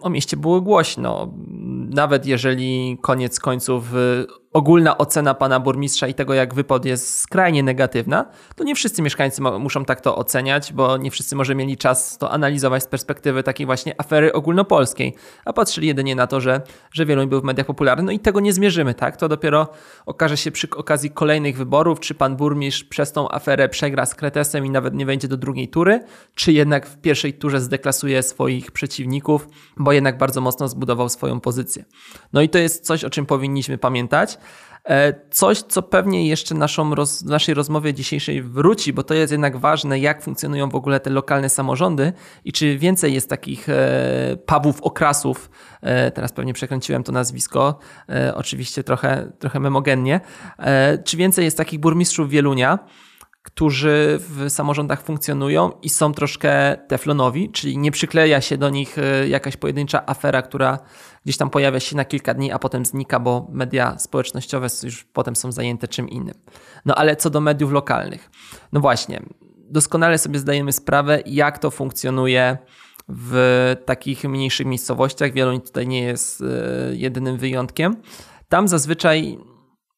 o 0.00 0.10
mieście 0.10 0.36
było 0.36 0.60
głośno. 0.60 1.32
Nawet 1.90 2.26
jeżeli 2.26 2.98
koniec 3.02 3.40
końców 3.40 3.92
ogólna 4.52 4.98
ocena 4.98 5.34
pana 5.34 5.60
burmistrza 5.60 6.08
i 6.08 6.14
tego, 6.14 6.34
jak 6.34 6.54
wypadł, 6.54 6.88
jest 6.88 7.20
skrajnie 7.20 7.62
negatywna, 7.62 8.26
to 8.56 8.64
nie 8.64 8.74
wszyscy 8.74 9.02
mieszkańcy 9.02 9.42
muszą 9.42 9.84
tak 9.84 10.00
to 10.00 10.16
oceniać, 10.16 10.72
bo 10.72 10.96
nie 10.96 11.10
wszyscy 11.10 11.36
może 11.36 11.54
mieli 11.54 11.76
czas 11.76 12.18
to 12.18 12.30
analizować 12.30 12.82
z 12.82 12.86
perspektywy 12.86 13.42
takiej 13.42 13.66
właśnie 13.66 13.94
afery 14.00 14.32
ogólnopolskiej, 14.32 15.14
a 15.44 15.52
patrzyli 15.52 15.88
jedynie 15.88 16.14
na 16.14 16.26
to, 16.26 16.40
że, 16.40 16.62
że 16.92 17.06
Wieluń 17.06 17.28
był 17.28 17.40
w 17.40 17.44
mediach 17.44 17.66
popularny. 17.66 18.02
No 18.02 18.12
i 18.12 18.18
tego 18.18 18.40
nie 18.40 18.52
zmierzymy, 18.52 18.94
tak? 18.94 19.16
To 19.16 19.28
dopiero 19.28 19.68
okaże 20.06 20.36
się 20.36 20.50
przy 20.50 20.70
okazji 20.70 21.10
kolejnych 21.10 21.56
wyborów, 21.56 22.00
czy 22.00 22.14
pan 22.14 22.36
burmistrz 22.36 22.84
przez 22.84 23.12
tą 23.12 23.30
aferę 23.30 23.68
przegra 23.68 24.06
z 24.06 24.14
Kretesem 24.14 24.66
i 24.66 24.70
nawet 24.70 24.94
nie 24.94 25.06
wejdzie 25.06 25.28
do 25.28 25.36
drugiej 25.36 25.68
tury, 25.68 26.00
czy 26.34 26.52
jednak 26.52 26.86
w 26.86 26.96
pierwszej 26.96 27.32
turze 27.32 27.60
zdeklasuje 27.60 28.22
swoich 28.22 28.70
przeciwników, 28.70 29.37
bo 29.76 29.92
jednak 29.92 30.18
bardzo 30.18 30.40
mocno 30.40 30.68
zbudował 30.68 31.08
swoją 31.08 31.40
pozycję. 31.40 31.84
No 32.32 32.40
i 32.40 32.48
to 32.48 32.58
jest 32.58 32.86
coś, 32.86 33.04
o 33.04 33.10
czym 33.10 33.26
powinniśmy 33.26 33.78
pamiętać. 33.78 34.38
E, 34.88 35.14
coś, 35.30 35.62
co 35.62 35.82
pewnie 35.82 36.28
jeszcze 36.28 36.54
naszą 36.54 36.94
roz, 36.94 37.24
naszej 37.24 37.54
rozmowie 37.54 37.94
dzisiejszej 37.94 38.42
wróci, 38.42 38.92
bo 38.92 39.02
to 39.02 39.14
jest 39.14 39.32
jednak 39.32 39.56
ważne, 39.56 39.98
jak 39.98 40.22
funkcjonują 40.22 40.68
w 40.68 40.74
ogóle 40.74 41.00
te 41.00 41.10
lokalne 41.10 41.48
samorządy 41.48 42.12
i 42.44 42.52
czy 42.52 42.78
więcej 42.78 43.14
jest 43.14 43.30
takich 43.30 43.68
e, 43.68 44.36
pubów, 44.46 44.82
okrasów, 44.82 45.50
e, 45.80 46.10
teraz 46.10 46.32
pewnie 46.32 46.54
przekręciłem 46.54 47.02
to 47.02 47.12
nazwisko, 47.12 47.78
e, 48.08 48.34
oczywiście 48.34 48.84
trochę, 48.84 49.32
trochę 49.38 49.60
memogennie, 49.60 50.20
e, 50.58 50.98
czy 50.98 51.16
więcej 51.16 51.44
jest 51.44 51.56
takich 51.56 51.80
burmistrzów 51.80 52.30
Wielunia, 52.30 52.78
którzy 53.48 54.20
w 54.20 54.50
samorządach 54.50 55.02
funkcjonują 55.02 55.70
i 55.82 55.88
są 55.88 56.12
troszkę 56.12 56.76
teflonowi, 56.88 57.50
czyli 57.50 57.78
nie 57.78 57.90
przykleja 57.90 58.40
się 58.40 58.58
do 58.58 58.70
nich 58.70 58.98
e, 58.98 59.28
jakaś 59.28 59.56
pojedyncza 59.56 60.06
afera, 60.06 60.42
która 60.42 60.78
gdzieś 61.24 61.36
tam 61.36 61.50
pojawia 61.50 61.80
się 61.80 61.96
na 61.96 62.04
kilka 62.04 62.34
dni, 62.34 62.52
a 62.52 62.58
potem 62.58 62.84
znika, 62.84 63.20
bo 63.20 63.46
media 63.50 63.98
społecznościowe 63.98 64.68
już 64.82 65.04
potem 65.04 65.36
są 65.36 65.52
zajęte 65.52 65.88
czym 65.88 66.08
innym. 66.08 66.34
No 66.84 66.94
ale 66.94 67.16
co 67.16 67.30
do 67.30 67.40
mediów 67.40 67.72
lokalnych, 67.72 68.30
no 68.72 68.80
właśnie, 68.80 69.22
doskonale 69.70 70.18
sobie 70.18 70.38
zdajemy 70.38 70.72
sprawę, 70.72 71.22
jak 71.26 71.58
to 71.58 71.70
funkcjonuje 71.70 72.58
w 73.08 73.76
takich 73.84 74.24
mniejszych 74.24 74.66
miejscowościach. 74.66 75.32
Wieluń 75.32 75.60
tutaj 75.60 75.86
nie 75.86 76.02
jest 76.02 76.40
e, 76.40 76.44
jedynym 76.96 77.36
wyjątkiem. 77.36 77.96
Tam 78.48 78.68
zazwyczaj 78.68 79.38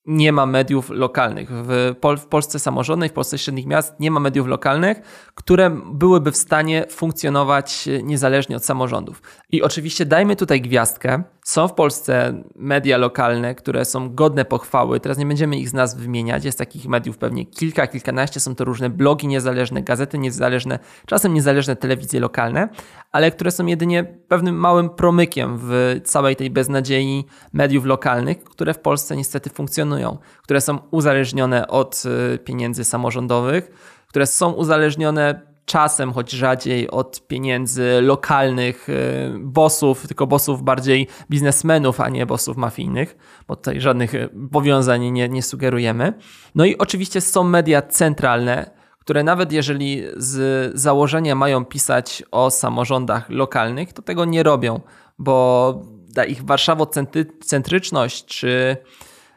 nie 0.06 0.32
ma 0.32 0.46
mediów 0.46 0.90
lokalnych. 0.90 1.50
W, 1.50 1.94
Pol 2.00 2.18
w 2.18 2.26
Polsce 2.26 2.58
samorządnej, 2.58 3.08
w 3.08 3.12
Polsce 3.12 3.38
średnich 3.38 3.66
miast 3.66 4.00
nie 4.00 4.10
ma 4.10 4.20
mediów 4.20 4.46
lokalnych, 4.46 5.00
które 5.34 5.70
byłyby 5.92 6.32
w 6.32 6.36
stanie 6.36 6.86
funkcjonować 6.90 7.88
niezależnie 8.02 8.56
od 8.56 8.64
samorządów. 8.64 9.22
I 9.50 9.62
oczywiście 9.62 10.06
dajmy 10.06 10.36
tutaj 10.36 10.60
gwiazdkę. 10.60 11.22
Są 11.44 11.68
w 11.68 11.74
Polsce 11.74 12.42
media 12.56 12.98
lokalne, 12.98 13.54
które 13.54 13.84
są 13.84 14.14
godne 14.14 14.44
pochwały. 14.44 15.00
Teraz 15.00 15.18
nie 15.18 15.26
będziemy 15.26 15.58
ich 15.58 15.68
z 15.68 15.72
nazw 15.72 15.98
wymieniać. 15.98 16.44
Jest 16.44 16.58
takich 16.58 16.86
mediów 16.86 17.18
pewnie 17.18 17.46
kilka, 17.46 17.86
kilkanaście. 17.86 18.40
Są 18.40 18.54
to 18.54 18.64
różne 18.64 18.90
blogi 18.90 19.26
niezależne, 19.26 19.82
gazety 19.82 20.18
niezależne, 20.18 20.78
czasem 21.06 21.34
niezależne 21.34 21.76
telewizje 21.76 22.20
lokalne, 22.20 22.68
ale 23.12 23.30
które 23.30 23.50
są 23.50 23.66
jedynie 23.66 24.04
pewnym 24.04 24.54
małym 24.54 24.90
promykiem 24.90 25.58
w 25.62 26.00
całej 26.04 26.36
tej 26.36 26.50
beznadziei 26.50 27.24
mediów 27.52 27.84
lokalnych, 27.84 28.44
które 28.44 28.74
w 28.74 28.78
Polsce 28.78 29.16
niestety 29.16 29.50
funkcjonują, 29.50 30.18
które 30.42 30.60
są 30.60 30.78
uzależnione 30.90 31.68
od 31.68 32.02
y, 32.34 32.38
pieniędzy 32.38 32.84
samorządowych, 32.84 33.70
które 34.08 34.26
są 34.26 34.52
uzależnione 34.52 35.49
czasem, 35.70 36.12
choć 36.12 36.30
rzadziej 36.30 36.90
od 36.90 37.26
pieniędzy 37.26 38.00
lokalnych 38.02 38.88
y, 38.88 38.92
bossów, 39.38 40.06
tylko 40.06 40.26
bossów 40.26 40.62
bardziej 40.62 41.06
biznesmenów, 41.30 42.00
a 42.00 42.08
nie 42.08 42.26
bossów 42.26 42.56
mafijnych, 42.56 43.16
bo 43.48 43.56
tutaj 43.56 43.80
żadnych 43.80 44.14
y, 44.14 44.28
powiązań 44.52 45.10
nie, 45.10 45.28
nie 45.28 45.42
sugerujemy. 45.42 46.12
No 46.54 46.64
i 46.64 46.78
oczywiście 46.78 47.20
są 47.20 47.44
media 47.44 47.82
centralne, 47.82 48.70
które 48.98 49.24
nawet 49.24 49.52
jeżeli 49.52 50.02
z 50.16 50.72
założenia 50.74 51.34
mają 51.34 51.64
pisać 51.64 52.22
o 52.30 52.50
samorządach 52.50 53.30
lokalnych, 53.30 53.92
to 53.92 54.02
tego 54.02 54.24
nie 54.24 54.42
robią, 54.42 54.80
bo 55.18 55.82
ta 56.14 56.24
ich 56.24 56.44
warszawocentryczność 56.44 58.24
czy 58.24 58.76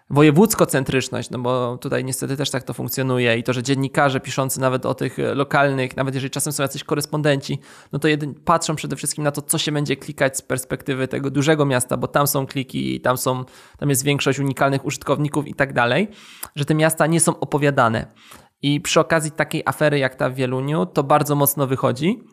wojewódzko-centryczność, 0.10 1.32
no 1.32 1.40
bo 1.40 1.78
tutaj 1.78 2.04
niestety 2.04 2.38
też 2.38 2.50
tak 2.50 2.64
to 2.64 2.74
funkcjonuje 2.74 3.38
i 3.38 3.44
to, 3.44 3.54
że 3.54 3.64
dziennikarze 3.64 4.20
piszący 4.20 4.62
nawet 4.62 4.86
o 4.86 4.94
tych 4.94 5.18
lokalnych, 5.34 5.98
nawet 5.98 6.16
jeżeli 6.16 6.32
czasem 6.32 6.54
są 6.54 6.64
jacyś 6.64 6.84
korespondenci, 6.84 7.60
no 7.92 8.00
to 8.00 8.08
jedyn, 8.08 8.34
patrzą 8.34 8.76
przede 8.76 8.96
wszystkim 8.96 9.24
na 9.24 9.32
to, 9.32 9.42
co 9.42 9.58
się 9.58 9.72
będzie 9.72 9.96
klikać 9.96 10.38
z 10.38 10.42
perspektywy 10.42 11.08
tego 11.08 11.30
dużego 11.30 11.66
miasta, 11.66 11.98
bo 11.98 12.08
tam 12.08 12.28
są 12.28 12.48
kliki, 12.48 13.02
tam 13.02 13.18
są, 13.18 13.46
tam 13.78 13.90
jest 13.90 14.04
większość 14.04 14.40
unikalnych 14.40 14.86
użytkowników 14.86 15.48
i 15.48 15.54
tak 15.54 15.74
dalej, 15.74 16.08
że 16.56 16.66
te 16.66 16.76
miasta 16.76 17.08
nie 17.08 17.20
są 17.20 17.40
opowiadane. 17.40 18.06
I 18.62 18.82
przy 18.82 19.00
okazji 19.00 19.32
takiej 19.32 19.64
afery 19.66 20.00
jak 20.00 20.16
ta 20.16 20.30
w 20.30 20.36
Wieluniu, 20.36 20.86
to 20.86 21.04
bardzo 21.04 21.36
mocno 21.36 21.68
wychodzi. 21.68 22.24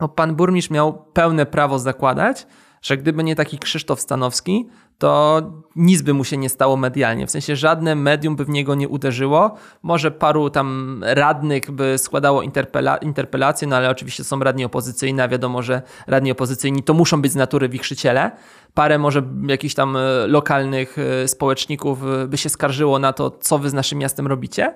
No, 0.00 0.08
pan 0.08 0.36
burmistrz 0.36 0.70
miał 0.70 1.04
pełne 1.12 1.46
prawo 1.46 1.78
zakładać, 1.78 2.46
że 2.82 2.96
gdyby 2.96 3.24
nie 3.24 3.36
taki 3.36 3.58
Krzysztof 3.58 4.00
Stanowski, 4.00 4.68
to 4.98 5.42
nic 5.76 6.02
by 6.02 6.14
mu 6.14 6.24
się 6.24 6.36
nie 6.36 6.48
stało 6.48 6.76
medialnie. 6.76 7.26
W 7.26 7.30
sensie 7.30 7.56
żadne 7.56 7.94
medium 7.94 8.36
by 8.36 8.44
w 8.44 8.48
niego 8.48 8.74
nie 8.74 8.88
uderzyło. 8.88 9.54
Może 9.82 10.10
paru 10.10 10.50
tam 10.50 11.00
radnych 11.06 11.70
by 11.70 11.98
składało 11.98 12.42
interpela 12.42 12.96
interpelacje, 12.96 13.68
no 13.68 13.76
ale 13.76 13.90
oczywiście 13.90 14.24
są 14.24 14.40
radni 14.40 14.64
opozycyjni, 14.64 15.20
a 15.20 15.28
wiadomo, 15.28 15.62
że 15.62 15.82
radni 16.06 16.32
opozycyjni 16.32 16.82
to 16.82 16.94
muszą 16.94 17.22
być 17.22 17.32
z 17.32 17.36
natury 17.36 17.68
wichrzyciele. 17.68 18.30
Parę 18.74 18.98
może 18.98 19.22
jakichś 19.48 19.74
tam 19.74 19.96
e, 19.96 20.26
lokalnych 20.26 20.96
e, 20.98 21.28
społeczników 21.28 21.98
e, 22.04 22.26
by 22.26 22.38
się 22.38 22.48
skarżyło 22.48 22.98
na 22.98 23.12
to, 23.12 23.30
co 23.30 23.58
wy 23.58 23.70
z 23.70 23.74
naszym 23.74 23.98
miastem 23.98 24.26
robicie 24.26 24.74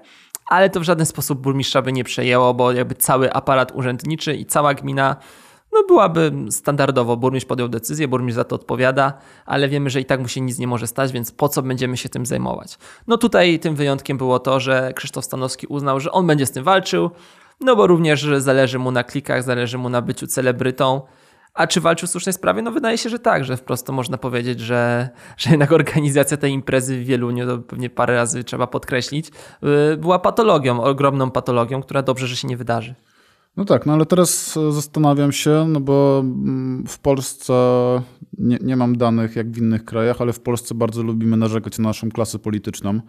ale 0.51 0.71
to 0.71 0.81
w 0.81 0.83
żaden 0.83 1.07
sposób 1.07 1.41
burmistrza 1.41 1.83
by 1.83 1.93
nie 1.93 2.05
przejęło, 2.05 2.55
bo 2.55 2.73
jakby 2.73 2.95
cały 2.95 3.33
aparat 3.33 3.73
urzędniczy 3.75 4.35
i 4.35 4.47
cała 4.47 4.75
gmina 4.75 5.17
no 5.73 5.85
byłaby 5.89 6.33
standardowo. 6.51 7.17
Burmistrz 7.17 7.49
podjął 7.49 7.69
decyzję, 7.69 8.09
burmistrz 8.09 8.37
za 8.37 8.45
to 8.45 8.57
odpowiada, 8.57 9.13
ale 9.47 9.69
wiemy, 9.69 9.91
że 9.91 10.01
i 10.01 10.05
tak 10.05 10.21
mu 10.21 10.29
się 10.29 10.41
nic 10.41 10.59
nie 10.59 10.67
może 10.67 10.87
stać, 10.87 11.13
więc 11.13 11.33
po 11.33 11.49
co 11.49 11.63
będziemy 11.63 11.97
się 11.97 12.09
tym 12.09 12.27
zajmować? 12.27 12.79
No 13.07 13.17
tutaj 13.17 13.59
tym 13.59 13.75
wyjątkiem 13.75 14.19
było 14.19 14.39
to, 14.39 14.61
że 14.61 14.93
Krzysztof 14.97 15.25
Stanowski 15.25 15.67
uznał, 15.67 16.01
że 16.01 16.13
on 16.13 16.27
będzie 16.27 16.47
z 16.47 16.51
tym 16.51 16.65
walczył, 16.65 17.11
no 17.61 17.77
bo 17.77 17.87
również 17.87 18.27
zależy 18.39 18.79
mu 18.79 18.91
na 18.91 19.05
klikach, 19.05 19.43
zależy 19.43 19.79
mu 19.79 19.89
na 19.89 20.03
byciu 20.03 20.27
celebrytą. 20.27 21.03
A 21.55 21.67
czy 21.67 21.81
walczył 21.81 22.09
w 22.09 22.11
słusznej 22.11 22.33
sprawie? 22.33 22.63
No 22.63 22.71
wydaje 22.71 22.99
się, 22.99 23.11
że 23.11 23.19
tak, 23.19 23.45
że 23.45 23.57
wprost 23.57 23.89
można 23.89 24.19
powiedzieć, 24.19 24.61
że, 24.61 25.09
że 25.37 25.51
jednak 25.51 25.73
organizacja 25.73 26.37
tej 26.37 26.53
imprezy 26.53 26.97
w 26.97 27.05
Wieluniu, 27.05 27.47
to 27.47 27.59
pewnie 27.59 27.91
parę 27.91 28.15
razy 28.15 28.45
trzeba 28.45 28.67
podkreślić, 28.67 29.29
y, 29.93 29.97
była 29.97 30.19
patologią, 30.19 30.83
ogromną 30.83 31.31
patologią, 31.31 31.83
która 31.83 32.03
dobrze, 32.03 32.27
że 32.27 32.37
się 32.37 32.49
nie 32.49 32.57
wydarzy. 32.57 32.95
No 33.57 33.65
tak, 33.65 33.87
no 33.87 33.93
ale 33.93 34.07
teraz 34.07 34.59
zastanawiam 34.71 35.33
się, 35.33 35.67
no 35.69 35.81
bo 35.81 36.21
mm, 36.25 36.85
w 36.87 36.99
Polsce 36.99 37.53
nie, 38.39 38.59
nie 38.63 38.77
mam 38.77 38.97
danych 38.97 39.37
jak 39.37 39.51
w 39.51 39.59
innych 39.59 39.85
krajach, 39.85 40.21
ale 40.21 40.33
w 40.33 40.41
Polsce 40.41 40.75
bardzo 40.75 41.03
lubimy 41.03 41.37
narzekać 41.37 41.79
na 41.79 41.89
naszą 41.89 42.11
klasę 42.11 42.39
polityczną. 42.39 43.01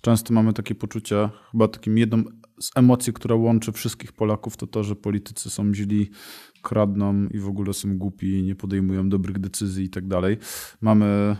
Często 0.00 0.34
mamy 0.34 0.52
takie 0.52 0.74
poczucie, 0.74 1.28
chyba 1.52 1.68
takim 1.68 1.98
jedną 1.98 2.22
z 2.60 2.70
emocji, 2.76 3.12
która 3.12 3.34
łączy 3.34 3.72
wszystkich 3.72 4.12
Polaków, 4.12 4.56
to 4.56 4.66
to, 4.66 4.84
że 4.84 4.96
politycy 4.96 5.50
są 5.50 5.74
źli, 5.74 6.10
kradną 6.62 7.26
i 7.26 7.38
w 7.38 7.48
ogóle 7.48 7.72
są 7.72 7.98
głupi, 7.98 8.42
nie 8.42 8.54
podejmują 8.54 9.08
dobrych 9.08 9.38
decyzji 9.38 9.84
i 9.84 9.90
tak 9.90 10.06
dalej. 10.06 10.36
Mamy 10.80 11.06
e, 11.06 11.36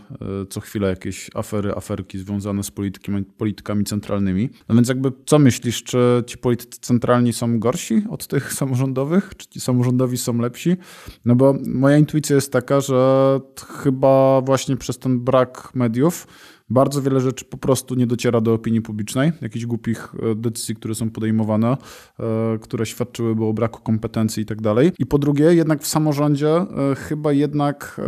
co 0.49 0.59
chwilę 0.59 0.89
jakieś 0.89 1.29
afery, 1.33 1.75
aferki 1.75 2.19
związane 2.19 2.63
z 2.63 2.71
politykami, 2.71 3.23
politykami 3.23 3.83
centralnymi. 3.83 4.49
No 4.69 4.75
więc 4.75 4.89
jakby 4.89 5.11
co 5.25 5.39
myślisz, 5.39 5.83
czy 5.83 6.23
ci 6.27 6.37
politycy 6.37 6.79
centralni 6.81 7.33
są 7.33 7.59
gorsi 7.59 8.03
od 8.09 8.27
tych 8.27 8.53
samorządowych, 8.59 9.31
czy 9.37 9.47
ci 9.47 9.59
samorządowi 9.59 10.17
są 10.17 10.37
lepsi? 10.37 10.77
No 11.25 11.35
bo 11.35 11.55
moja 11.67 11.97
intuicja 11.97 12.35
jest 12.35 12.51
taka, 12.51 12.81
że 12.81 13.39
chyba 13.67 14.41
właśnie 14.41 14.77
przez 14.77 14.99
ten 14.99 15.19
brak 15.19 15.69
mediów 15.75 16.27
bardzo 16.69 17.01
wiele 17.01 17.19
rzeczy 17.19 17.45
po 17.45 17.57
prostu 17.57 17.95
nie 17.95 18.07
dociera 18.07 18.41
do 18.41 18.53
opinii 18.53 18.81
publicznej, 18.81 19.31
jakichś 19.41 19.65
głupich 19.65 20.15
e, 20.31 20.35
decyzji, 20.35 20.75
które 20.75 20.95
są 20.95 21.09
podejmowane, 21.09 21.77
e, 22.19 22.57
które 22.61 22.85
świadczyłyby 22.85 23.45
o 23.45 23.53
braku 23.53 23.81
kompetencji 23.81 24.43
i 24.43 24.45
tak 24.45 24.61
dalej. 24.61 24.91
I 24.99 25.05
po 25.05 25.17
drugie, 25.17 25.53
jednak 25.53 25.81
w 25.81 25.87
samorządzie 25.87 26.49
e, 26.49 26.67
chyba 26.95 27.31
jednak 27.31 28.01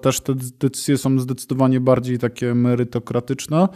też 0.00 0.20
te 0.20 0.34
decyzje 0.34 0.98
są 0.98 1.18
zdecydowanie 1.18 1.80
bardziej 1.80 2.18
takie 2.18 2.54
merytokratyczne. 2.54 3.68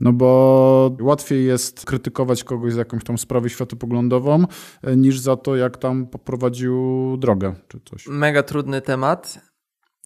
No 0.00 0.12
bo 0.12 0.96
łatwiej 1.00 1.46
jest 1.46 1.84
krytykować 1.84 2.44
kogoś 2.44 2.72
za 2.72 2.78
jakąś 2.78 3.04
tam 3.04 3.18
sprawę 3.18 3.50
światopoglądową, 3.50 4.44
niż 4.96 5.20
za 5.20 5.36
to, 5.36 5.56
jak 5.56 5.76
tam 5.76 6.06
poprowadził 6.06 7.16
drogę 7.16 7.54
czy 7.68 7.80
coś. 7.84 8.06
Mega 8.08 8.42
trudny 8.42 8.80
temat. 8.80 9.47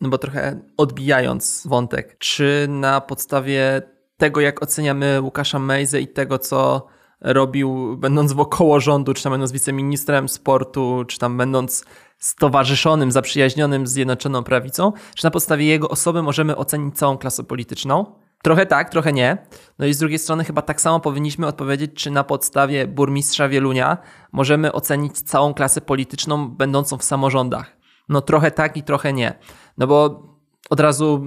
No 0.03 0.09
bo 0.09 0.19
trochę 0.19 0.61
odbijając 0.77 1.67
wątek, 1.67 2.19
czy 2.19 2.67
na 2.69 3.01
podstawie 3.01 3.83
tego, 4.17 4.41
jak 4.41 4.63
oceniamy 4.63 5.21
Łukasza 5.21 5.59
Mejzę 5.59 6.01
i 6.01 6.09
tego, 6.09 6.39
co 6.39 6.87
robił, 7.21 7.97
będąc 7.97 8.33
wokoło 8.33 8.81
rządu, 8.81 9.15
czy 9.15 9.23
tam 9.23 9.33
będąc 9.33 9.53
wiceministrem 9.53 10.29
sportu, 10.29 11.05
czy 11.09 11.19
tam 11.19 11.39
będąc 11.39 11.85
stowarzyszonym, 12.19 13.13
zaprzyjaźnionym 13.13 13.87
z 13.87 13.93
Zjednoczoną 13.93 14.45
Prawicą, 14.45 14.93
czy 15.15 15.25
na 15.25 15.31
podstawie 15.31 15.67
jego 15.67 15.89
osoby 15.89 16.23
możemy 16.23 16.57
ocenić 16.57 16.99
całą 16.99 17.19
klasę 17.19 17.45
polityczną? 17.45 18.07
Trochę 18.43 18.67
tak, 18.67 18.91
trochę 18.91 19.13
nie. 19.13 19.47
No 19.79 19.87
i 19.87 19.95
z 19.95 19.99
drugiej 19.99 20.19
strony 20.19 20.45
chyba 20.45 20.63
tak 20.63 20.81
samo 20.81 21.01
powinniśmy 21.01 21.47
odpowiedzieć, 21.47 21.91
czy 21.95 22.11
na 22.11 22.25
podstawie 22.25 22.87
burmistrza 22.87 23.49
Wielunia 23.49 23.99
możemy 24.33 24.73
ocenić 24.73 25.23
całą 25.23 25.55
klasę 25.55 25.81
polityczną 25.81 26.49
będącą 26.49 26.99
w 26.99 27.05
samorządach. 27.05 27.82
No 28.13 28.21
trochę 28.21 28.51
tak 28.51 28.77
i 28.77 28.83
trochę 28.83 29.13
nie. 29.13 29.35
No 29.79 29.87
bo 29.87 30.23
od 30.71 30.81
razu 30.81 31.25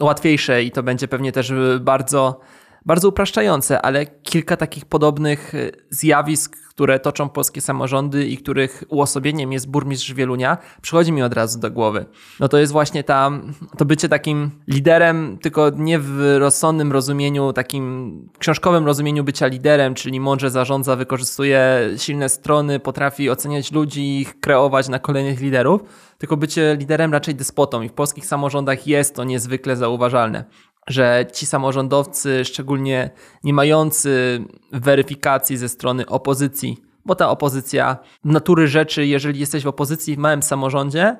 łatwiejsze 0.00 0.62
i 0.62 0.70
to 0.70 0.82
będzie 0.82 1.08
pewnie 1.08 1.32
też 1.32 1.52
bardzo, 1.80 2.40
bardzo 2.86 3.08
upraszczające, 3.08 3.82
ale 3.82 4.06
kilka 4.06 4.56
takich 4.56 4.84
podobnych 4.84 5.52
zjawisk, 5.90 6.56
które 6.76 7.00
toczą 7.00 7.28
polskie 7.28 7.60
samorządy 7.60 8.26
i 8.26 8.36
których 8.36 8.84
uosobieniem 8.88 9.52
jest 9.52 9.70
burmistrz 9.70 10.12
Wielunia, 10.12 10.58
przychodzi 10.82 11.12
mi 11.12 11.22
od 11.22 11.34
razu 11.34 11.58
do 11.58 11.70
głowy. 11.70 12.06
No 12.40 12.48
to 12.48 12.58
jest 12.58 12.72
właśnie 12.72 13.04
ta, 13.04 13.30
to 13.78 13.84
bycie 13.84 14.08
takim 14.08 14.50
liderem, 14.68 15.38
tylko 15.42 15.70
nie 15.70 15.98
w 15.98 16.36
rozsądnym 16.38 16.92
rozumieniu, 16.92 17.52
takim 17.52 18.28
książkowym 18.38 18.86
rozumieniu 18.86 19.24
bycia 19.24 19.46
liderem, 19.46 19.94
czyli 19.94 20.20
mądrze 20.20 20.50
zarządza, 20.50 20.96
wykorzystuje 20.96 21.90
silne 21.96 22.28
strony, 22.28 22.80
potrafi 22.80 23.30
oceniać 23.30 23.72
ludzi 23.72 24.00
i 24.00 24.20
ich 24.20 24.40
kreować 24.40 24.88
na 24.88 24.98
kolejnych 24.98 25.40
liderów, 25.40 25.80
tylko 26.18 26.36
bycie 26.36 26.76
liderem 26.78 27.12
raczej 27.12 27.34
despotą 27.34 27.82
i 27.82 27.88
w 27.88 27.92
polskich 27.92 28.26
samorządach 28.26 28.86
jest 28.86 29.14
to 29.14 29.24
niezwykle 29.24 29.76
zauważalne 29.76 30.44
że 30.86 31.26
ci 31.32 31.46
samorządowcy, 31.46 32.44
szczególnie 32.44 33.10
nie 33.44 33.54
mający 33.54 34.44
weryfikacji 34.72 35.56
ze 35.56 35.68
strony 35.68 36.06
opozycji, 36.06 36.76
bo 37.04 37.14
ta 37.14 37.30
opozycja 37.30 37.96
natury 38.24 38.68
rzeczy, 38.68 39.06
jeżeli 39.06 39.40
jesteś 39.40 39.64
w 39.64 39.66
opozycji 39.66 40.16
w 40.16 40.18
małym 40.18 40.42
samorządzie, 40.42 41.16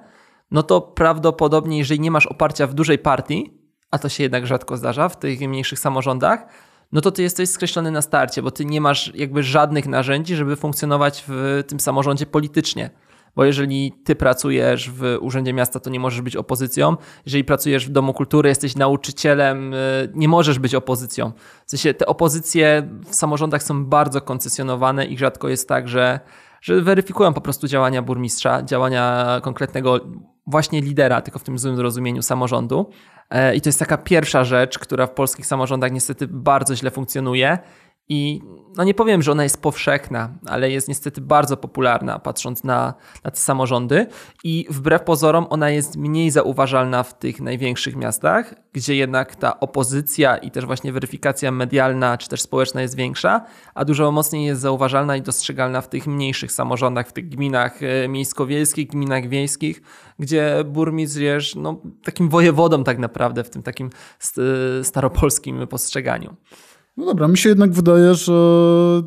no 0.51 0.63
to 0.63 0.81
prawdopodobnie, 0.81 1.79
jeżeli 1.79 2.01
nie 2.01 2.11
masz 2.11 2.27
oparcia 2.27 2.67
w 2.67 2.75
dużej 2.75 2.99
partii, 2.99 3.51
a 3.91 3.99
to 3.99 4.09
się 4.09 4.23
jednak 4.23 4.47
rzadko 4.47 4.77
zdarza 4.77 5.09
w 5.09 5.19
tych 5.19 5.41
mniejszych 5.41 5.79
samorządach, 5.79 6.47
no 6.93 7.01
to 7.01 7.11
ty 7.11 7.23
jesteś 7.23 7.51
skreślony 7.51 7.91
na 7.91 8.03
starcie, 8.03 8.43
bo 8.43 8.51
ty 8.51 8.65
nie 8.65 8.81
masz 8.81 9.13
jakby 9.15 9.43
żadnych 9.43 9.87
narzędzi, 9.87 10.37
żeby 10.37 10.57
funkcjonować 10.57 11.25
w 11.29 11.65
tym 11.67 11.81
samorządzie 11.81 12.27
politycznie 12.27 12.91
bo 13.37 13.45
jeżeli 13.45 13.93
ty 14.05 14.15
pracujesz 14.15 14.91
w 14.91 15.19
Urzędzie 15.21 15.53
Miasta, 15.53 15.81
to 15.81 15.91
nie 15.91 16.01
możesz 16.01 16.21
być 16.21 16.37
opozycją. 16.37 16.97
Jeżeli 17.27 17.45
pracujesz 17.45 17.87
w 17.87 17.91
Domu 17.91 18.15
Kultury, 18.15 18.49
jesteś 18.49 18.77
nauczycielem, 18.77 19.75
y, 19.75 19.77
nie 20.15 20.29
możesz 20.29 20.59
być 20.59 20.75
opozycją. 20.75 21.33
W 21.67 21.71
sensie 21.71 21.95
te 21.95 22.07
opozycje 22.07 22.89
w 23.05 23.15
samorządach 23.15 23.63
są 23.63 23.85
bardzo 23.85 24.21
koncesjonowane 24.21 25.07
i 25.07 25.19
rzadko 25.19 25.49
jest 25.49 25.69
tak, 25.69 25.89
że, 25.89 26.21
że 26.61 26.81
weryfikują 26.81 27.35
po 27.35 27.41
prostu 27.41 27.67
działania 27.69 28.03
burmistrza, 28.03 28.63
działania 28.63 29.27
konkretnego 29.43 30.01
właśnie 30.47 30.81
lidera, 30.81 31.21
tylko 31.21 31.39
w 31.39 31.45
tym 31.45 31.59
złym 31.59 31.77
zrozumieniu 31.77 32.23
samorządu. 32.23 32.91
E, 33.31 33.57
I 33.57 33.61
to 33.61 33.69
jest 33.69 33.79
taka 33.79 33.97
pierwsza 33.97 34.45
rzecz, 34.45 34.79
która 34.79 35.07
w 35.07 35.11
polskich 35.11 35.47
samorządach 35.47 35.93
niestety 35.93 36.29
bardzo 36.29 36.77
źle 36.77 36.91
funkcjonuje 36.91 37.59
i 38.09 38.41
no 38.77 38.85
nie 38.85 38.95
powiem, 38.95 39.23
że 39.23 39.33
ona 39.33 39.43
jest 39.43 39.63
powszechna, 39.63 40.31
ale 40.47 40.71
jest 40.71 40.89
niestety 40.89 41.21
bardzo 41.21 41.57
popularna, 41.57 42.19
patrząc 42.19 42.65
na, 42.65 42.95
na 43.25 43.31
te 43.31 43.37
samorządy. 43.37 44.07
I 44.45 44.67
wbrew 44.71 45.03
pozorom, 45.03 45.47
ona 45.51 45.71
jest 45.71 45.97
mniej 45.97 46.31
zauważalna 46.31 47.03
w 47.03 47.19
tych 47.19 47.41
największych 47.41 47.97
miastach, 47.97 48.55
gdzie 48.73 48.97
jednak 48.97 49.37
ta 49.37 49.61
opozycja 49.61 50.37
i 50.37 50.51
też 50.51 50.67
właśnie 50.67 50.93
weryfikacja 50.93 51.51
medialna 51.51 52.19
czy 52.19 52.29
też 52.29 52.43
społeczna 52.43 52.83
jest 52.83 52.97
większa, 52.97 53.45
a 53.75 53.85
dużo 53.85 54.13
mocniej 54.13 54.47
jest 54.47 54.61
zauważalna 54.61 55.17
i 55.17 55.23
dostrzegalna 55.23 55.81
w 55.81 55.89
tych 55.89 56.07
mniejszych 56.07 56.53
samorządach, 56.53 57.09
w 57.09 57.13
tych 57.13 57.29
gminach 57.29 57.83
e, 57.83 58.09
miejsko-wiejskich, 58.09 58.89
gminach 58.89 59.29
wiejskich, 59.29 59.83
gdzie 60.19 60.65
burmistrz 60.65 61.21
jest 61.21 61.57
no, 61.57 61.81
takim 62.05 62.29
wojewodą 62.29 62.85
tak 62.85 62.99
naprawdę 62.99 63.45
w 63.45 63.51
tym 63.51 63.63
takim 63.63 63.91
staropolskim 64.83 65.67
postrzeganiu. 65.67 66.37
No 66.97 67.07
dobra, 67.07 67.29
mi 67.29 67.39
się 67.39 67.49
jednak 67.49 67.73
wydaje, 67.73 68.15
że 68.15 68.33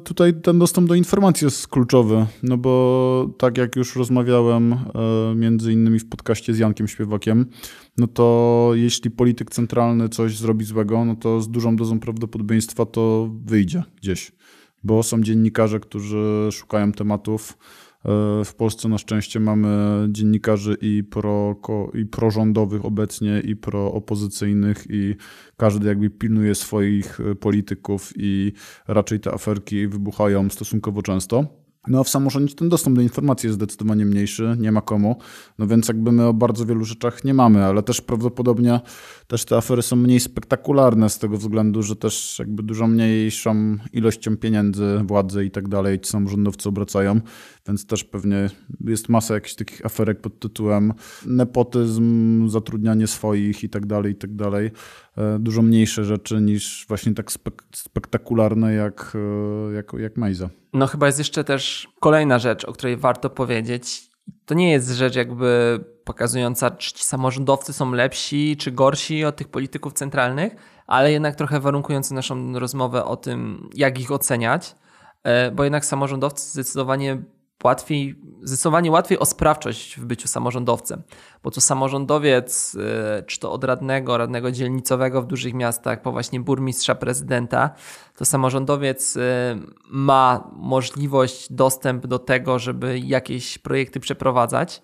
tutaj 0.04 0.42
ten 0.42 0.60
dostęp 0.60 0.88
do 0.88 0.96
informacji 0.96 1.46
jest 1.46 1.68
kluczowy, 1.68 2.26
no 2.44 2.58
bo 2.58 3.30
tak 3.38 3.58
jak 3.58 3.76
już 3.76 3.96
rozmawiałem 3.96 4.74
e, 4.74 4.80
między 5.36 5.74
innymi 5.74 6.00
w 6.00 6.10
podcaście 6.10 6.54
z 6.54 6.60
Jankiem 6.60 6.88
Śpiewakiem, 6.88 7.46
no 7.98 8.08
to 8.08 8.72
jeśli 8.74 9.12
polityk 9.12 9.52
centralny 9.52 10.10
coś 10.10 10.38
zrobi 10.38 10.66
złego, 10.66 11.06
no 11.06 11.16
to 11.16 11.42
z 11.42 11.50
dużą 11.50 11.76
dozą 11.76 12.00
prawdopodobieństwa 12.00 12.86
to 12.86 13.30
wyjdzie 13.46 13.84
gdzieś, 14.02 14.32
bo 14.84 15.04
są 15.04 15.22
dziennikarze, 15.22 15.80
którzy 15.80 16.50
szukają 16.52 16.92
tematów, 16.92 17.58
w 18.46 18.54
Polsce 18.58 18.90
na 18.90 18.98
szczęście 18.98 19.40
mamy 19.40 19.68
dziennikarzy 20.10 20.78
i, 20.82 21.04
pro, 21.04 21.56
i 21.94 22.06
prorządowych 22.06 22.86
obecnie, 22.86 23.40
i 23.40 23.56
proopozycyjnych, 23.56 24.86
i 24.90 25.16
każdy 25.58 25.88
jakby 25.88 26.10
pilnuje 26.10 26.56
swoich 26.56 27.20
e, 27.20 27.36
polityków, 27.36 28.14
i 28.16 28.54
raczej 28.88 29.20
te 29.20 29.34
aferki 29.34 29.88
wybuchają 29.88 30.50
stosunkowo 30.50 31.02
często. 31.02 31.59
No 31.88 32.00
a 32.00 32.04
w 32.04 32.10
samorządzie 32.10 32.56
ten 32.56 32.70
dostęp 32.70 32.96
do 32.96 33.02
informacji 33.02 33.48
jest 33.48 33.56
zdecydowanie 33.56 34.06
mniejszy, 34.06 34.56
nie 34.60 34.72
ma 34.72 34.82
komu, 34.82 35.18
no 35.58 35.68
więc 35.68 35.88
jakby 35.88 36.12
my 36.12 36.26
o 36.26 36.34
bardzo 36.34 36.66
wielu 36.66 36.86
rzeczach 36.86 37.24
nie 37.24 37.34
mamy, 37.34 37.66
ale 37.66 37.84
też 37.84 38.02
prawdopodobnie 38.02 38.80
też 39.28 39.46
te 39.46 39.58
afery 39.58 39.82
są 39.82 39.96
mniej 39.96 40.20
spektakularne 40.20 41.10
z 41.10 41.20
tego 41.20 41.38
względu, 41.38 41.84
że 41.84 41.96
też 41.96 42.40
jakby 42.40 42.64
dużo 42.64 42.88
mniejszą 42.88 43.78
ilością 43.94 44.38
pieniędzy, 44.38 45.02
władzy 45.06 45.46
i 45.46 45.52
tak 45.52 45.68
dalej 45.68 46.00
ci 46.00 46.10
samorządowcy 46.10 46.70
obracają, 46.70 47.22
więc 47.68 47.86
też 47.86 48.04
pewnie 48.04 48.50
jest 48.86 49.10
masa 49.10 49.34
jakichś 49.34 49.56
takich 49.56 49.86
aferek 49.86 50.22
pod 50.22 50.40
tytułem 50.40 50.94
nepotyzm, 51.26 52.50
zatrudnianie 52.50 53.08
swoich 53.08 53.64
i 53.64 53.70
tak 53.70 53.86
dalej, 53.86 54.14
i 54.14 54.16
tak 54.16 54.36
dalej. 54.36 54.72
E, 55.20 55.40
dużo 55.40 55.62
mniejsze 55.62 56.06
rzeczy 56.06 56.42
niż 56.42 56.86
właśnie 56.88 57.14
tak 57.14 57.32
spek 57.32 57.64
spektakularne 57.76 58.74
jak, 58.74 59.18
e, 59.70 59.74
jak, 59.74 59.94
jak 59.94 60.18
Mejza. 60.18 60.50
No 60.74 60.88
chyba 60.88 61.06
jest 61.06 61.20
jeszcze 61.20 61.44
też 61.44 61.88
kolejna 62.00 62.40
rzecz, 62.40 62.66
o 62.66 62.74
której 62.74 62.98
warto 62.98 63.30
powiedzieć. 63.30 64.10
To 64.46 64.54
nie 64.54 64.72
jest 64.72 64.90
rzecz 64.90 65.16
jakby 65.16 65.80
pokazująca, 66.06 66.72
czy 66.72 66.94
ci 66.94 67.04
samorządowcy 67.04 67.74
są 67.74 67.92
lepsi 67.92 68.58
czy 68.58 68.72
gorsi 68.72 69.26
od 69.26 69.36
tych 69.36 69.48
polityków 69.48 69.94
centralnych, 69.94 70.56
ale 70.88 71.12
jednak 71.12 71.36
trochę 71.36 71.60
warunkujący 71.60 72.14
naszą 72.14 72.60
rozmowę 72.60 73.06
o 73.06 73.18
tym, 73.18 73.70
jak 73.74 74.00
ich 74.00 74.12
oceniać, 74.12 74.76
e, 75.24 75.52
bo 75.52 75.64
jednak 75.64 75.86
samorządowcy 75.86 76.52
zdecydowanie 76.52 77.24
łatwiej, 77.64 78.16
zdecydowanie 78.44 78.92
łatwiej 78.92 79.20
o 79.20 79.26
sprawczość 79.26 80.00
w 80.00 80.06
byciu 80.06 80.28
samorządowcem, 80.28 81.02
bo 81.44 81.52
to 81.52 81.62
samorządowiec, 81.62 82.76
y, 82.76 83.24
czy 83.24 83.40
to 83.40 83.52
od 83.52 83.64
radnego, 83.64 84.18
radnego 84.18 84.52
dzielnicowego 84.52 85.22
w 85.22 85.28
dużych 85.28 85.54
miastach, 85.54 86.02
po 86.02 86.12
właśnie 86.12 86.40
burmistrza, 86.40 86.96
prezydenta, 86.96 87.70
to 88.16 88.26
samorządowiec 88.26 89.16
y, 89.16 89.22
ma 89.90 90.50
możliwość, 90.54 91.54
dostęp 91.54 92.08
do 92.08 92.20
tego, 92.20 92.60
żeby 92.60 93.00
jakieś 93.00 93.58
projekty 93.58 94.00
przeprowadzać. 94.00 94.82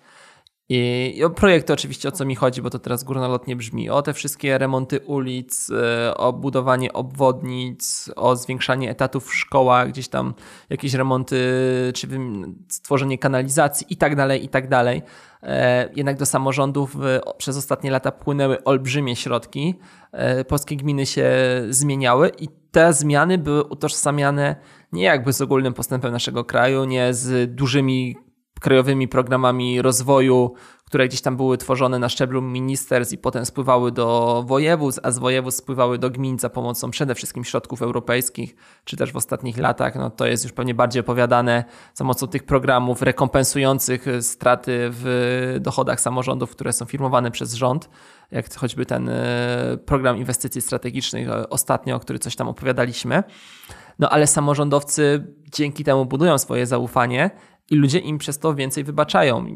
I, 0.68 1.24
o 1.24 1.30
projekty 1.30 1.72
oczywiście 1.72 2.08
o 2.08 2.12
co 2.12 2.24
mi 2.24 2.34
chodzi, 2.34 2.62
bo 2.62 2.70
to 2.70 2.78
teraz 2.78 3.04
górnolotnie 3.04 3.56
brzmi. 3.56 3.90
O 3.90 4.02
te 4.02 4.12
wszystkie 4.12 4.58
remonty 4.58 5.00
ulic, 5.00 5.70
e, 5.70 6.16
o 6.16 6.32
budowanie 6.32 6.92
obwodnic, 6.92 8.10
o 8.16 8.36
zwiększanie 8.36 8.90
etatów 8.90 9.26
w 9.26 9.34
szkołach, 9.34 9.88
gdzieś 9.88 10.08
tam 10.08 10.34
jakieś 10.70 10.94
remonty, 10.94 11.36
czy 11.94 12.08
stworzenie 12.68 13.18
kanalizacji 13.18 13.86
i 13.90 13.96
tak 13.96 14.16
dalej, 14.16 14.44
i 14.44 14.48
tak 14.48 14.68
dalej. 14.68 15.02
E, 15.42 15.88
jednak 15.96 16.18
do 16.18 16.26
samorządów 16.26 16.96
przez 17.38 17.56
ostatnie 17.56 17.90
lata 17.90 18.12
płynęły 18.12 18.64
olbrzymie 18.64 19.16
środki. 19.16 19.74
E, 20.12 20.44
polskie 20.44 20.76
gminy 20.76 21.06
się 21.06 21.30
zmieniały 21.70 22.30
i 22.38 22.48
te 22.70 22.92
zmiany 22.92 23.38
były 23.38 23.64
utożsamiane 23.64 24.56
nie 24.92 25.02
jakby 25.02 25.32
z 25.32 25.40
ogólnym 25.40 25.74
postępem 25.74 26.12
naszego 26.12 26.44
kraju, 26.44 26.84
nie 26.84 27.14
z 27.14 27.54
dużymi 27.54 28.25
krajowymi 28.60 29.08
programami 29.08 29.82
rozwoju, 29.82 30.54
które 30.84 31.08
gdzieś 31.08 31.20
tam 31.20 31.36
były 31.36 31.58
tworzone 31.58 31.98
na 31.98 32.08
szczeblu 32.08 32.42
ministerstw 32.42 33.14
i 33.14 33.18
potem 33.18 33.46
spływały 33.46 33.92
do 33.92 34.44
województw, 34.46 35.00
a 35.02 35.10
z 35.10 35.18
województw 35.18 35.58
spływały 35.58 35.98
do 35.98 36.10
gmin 36.10 36.38
za 36.38 36.50
pomocą 36.50 36.90
przede 36.90 37.14
wszystkim 37.14 37.44
środków 37.44 37.82
europejskich, 37.82 38.56
czy 38.84 38.96
też 38.96 39.12
w 39.12 39.16
ostatnich 39.16 39.58
latach, 39.58 39.94
no 39.94 40.10
to 40.10 40.26
jest 40.26 40.44
już 40.44 40.52
pewnie 40.52 40.74
bardziej 40.74 41.00
opowiadane 41.00 41.64
za 41.94 42.04
pomocą 42.04 42.26
tych 42.26 42.44
programów 42.44 43.02
rekompensujących 43.02 44.06
straty 44.20 44.78
w 44.90 45.56
dochodach 45.60 46.00
samorządów, 46.00 46.50
które 46.50 46.72
są 46.72 46.84
firmowane 46.84 47.30
przez 47.30 47.54
rząd, 47.54 47.90
jak 48.30 48.54
choćby 48.54 48.86
ten 48.86 49.08
e, 49.08 49.78
program 49.86 50.16
inwestycji 50.16 50.62
strategicznych 50.62 51.28
e, 51.28 51.50
ostatnio, 51.50 51.96
o 51.96 52.00
który 52.00 52.18
coś 52.18 52.36
tam 52.36 52.48
opowiadaliśmy. 52.48 53.22
No 53.98 54.10
ale 54.10 54.26
samorządowcy 54.26 55.26
dzięki 55.52 55.84
temu 55.84 56.06
budują 56.06 56.38
swoje 56.38 56.66
zaufanie 56.66 57.30
i 57.70 57.76
ludzie 57.76 57.98
im 57.98 58.18
przez 58.18 58.38
to 58.38 58.54
więcej 58.54 58.84
wybaczają. 58.84 59.46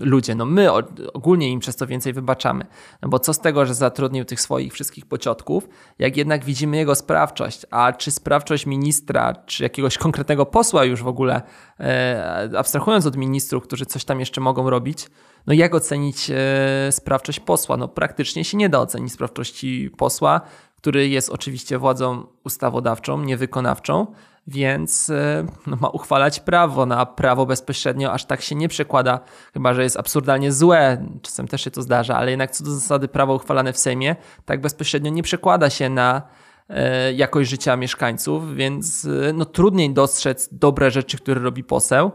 Ludzie, 0.00 0.34
no 0.34 0.44
my 0.44 0.72
ogólnie 1.12 1.50
im 1.50 1.60
przez 1.60 1.76
to 1.76 1.86
więcej 1.86 2.12
wybaczamy. 2.12 2.66
No 3.02 3.08
bo 3.08 3.18
co 3.18 3.34
z 3.34 3.40
tego, 3.40 3.66
że 3.66 3.74
zatrudnił 3.74 4.24
tych 4.24 4.40
swoich 4.40 4.72
wszystkich 4.72 5.06
pociotków, 5.06 5.68
jak 5.98 6.16
jednak 6.16 6.44
widzimy 6.44 6.76
jego 6.76 6.94
sprawczość, 6.94 7.66
a 7.70 7.92
czy 7.92 8.10
sprawczość 8.10 8.66
ministra, 8.66 9.34
czy 9.34 9.62
jakiegoś 9.62 9.98
konkretnego 9.98 10.46
posła 10.46 10.84
już 10.84 11.02
w 11.02 11.08
ogóle, 11.08 11.42
e, 11.80 12.50
abstrahując 12.58 13.06
od 13.06 13.16
ministrów, 13.16 13.62
którzy 13.62 13.86
coś 13.86 14.04
tam 14.04 14.20
jeszcze 14.20 14.40
mogą 14.40 14.70
robić, 14.70 15.06
no 15.46 15.54
jak 15.54 15.74
ocenić 15.74 16.30
e, 16.30 16.92
sprawczość 16.92 17.40
posła? 17.40 17.76
No 17.76 17.88
praktycznie 17.88 18.44
się 18.44 18.56
nie 18.56 18.68
da 18.68 18.80
ocenić 18.80 19.12
sprawczości 19.12 19.90
posła, 19.96 20.40
który 20.76 21.08
jest 21.08 21.30
oczywiście 21.30 21.78
władzą 21.78 22.26
ustawodawczą, 22.44 23.22
niewykonawczą, 23.22 24.06
więc 24.48 25.10
e, 25.10 25.46
no, 25.66 25.76
ma 25.80 25.88
uchwalać 25.88 26.40
prawo. 26.40 26.86
Na 26.86 27.06
prawo 27.06 27.46
bezpośrednio 27.46 28.12
aż 28.12 28.24
tak 28.24 28.42
się 28.42 28.54
nie 28.54 28.68
przekłada, 28.68 29.20
chyba 29.52 29.74
że 29.74 29.82
jest 29.82 29.96
absurdalnie 29.96 30.52
złe. 30.52 31.06
Czasem 31.22 31.48
też 31.48 31.64
się 31.64 31.70
to 31.70 31.82
zdarza, 31.82 32.16
ale 32.16 32.30
jednak 32.30 32.50
co 32.50 32.64
do 32.64 32.70
zasady 32.70 33.08
prawo 33.08 33.34
uchwalane 33.34 33.72
w 33.72 33.78
Sejmie 33.78 34.16
tak 34.44 34.60
bezpośrednio 34.60 35.10
nie 35.10 35.22
przekłada 35.22 35.70
się 35.70 35.88
na 35.88 36.22
e, 36.68 37.12
jakość 37.12 37.50
życia 37.50 37.76
mieszkańców, 37.76 38.54
więc 38.54 39.04
e, 39.04 39.32
no, 39.32 39.44
trudniej 39.44 39.94
dostrzec 39.94 40.48
dobre 40.52 40.90
rzeczy, 40.90 41.18
które 41.18 41.40
robi 41.40 41.64
poseł. 41.64 42.10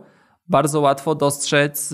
Bardzo 0.48 0.82
łatwo 0.82 1.16
dostrzec 1.16 1.94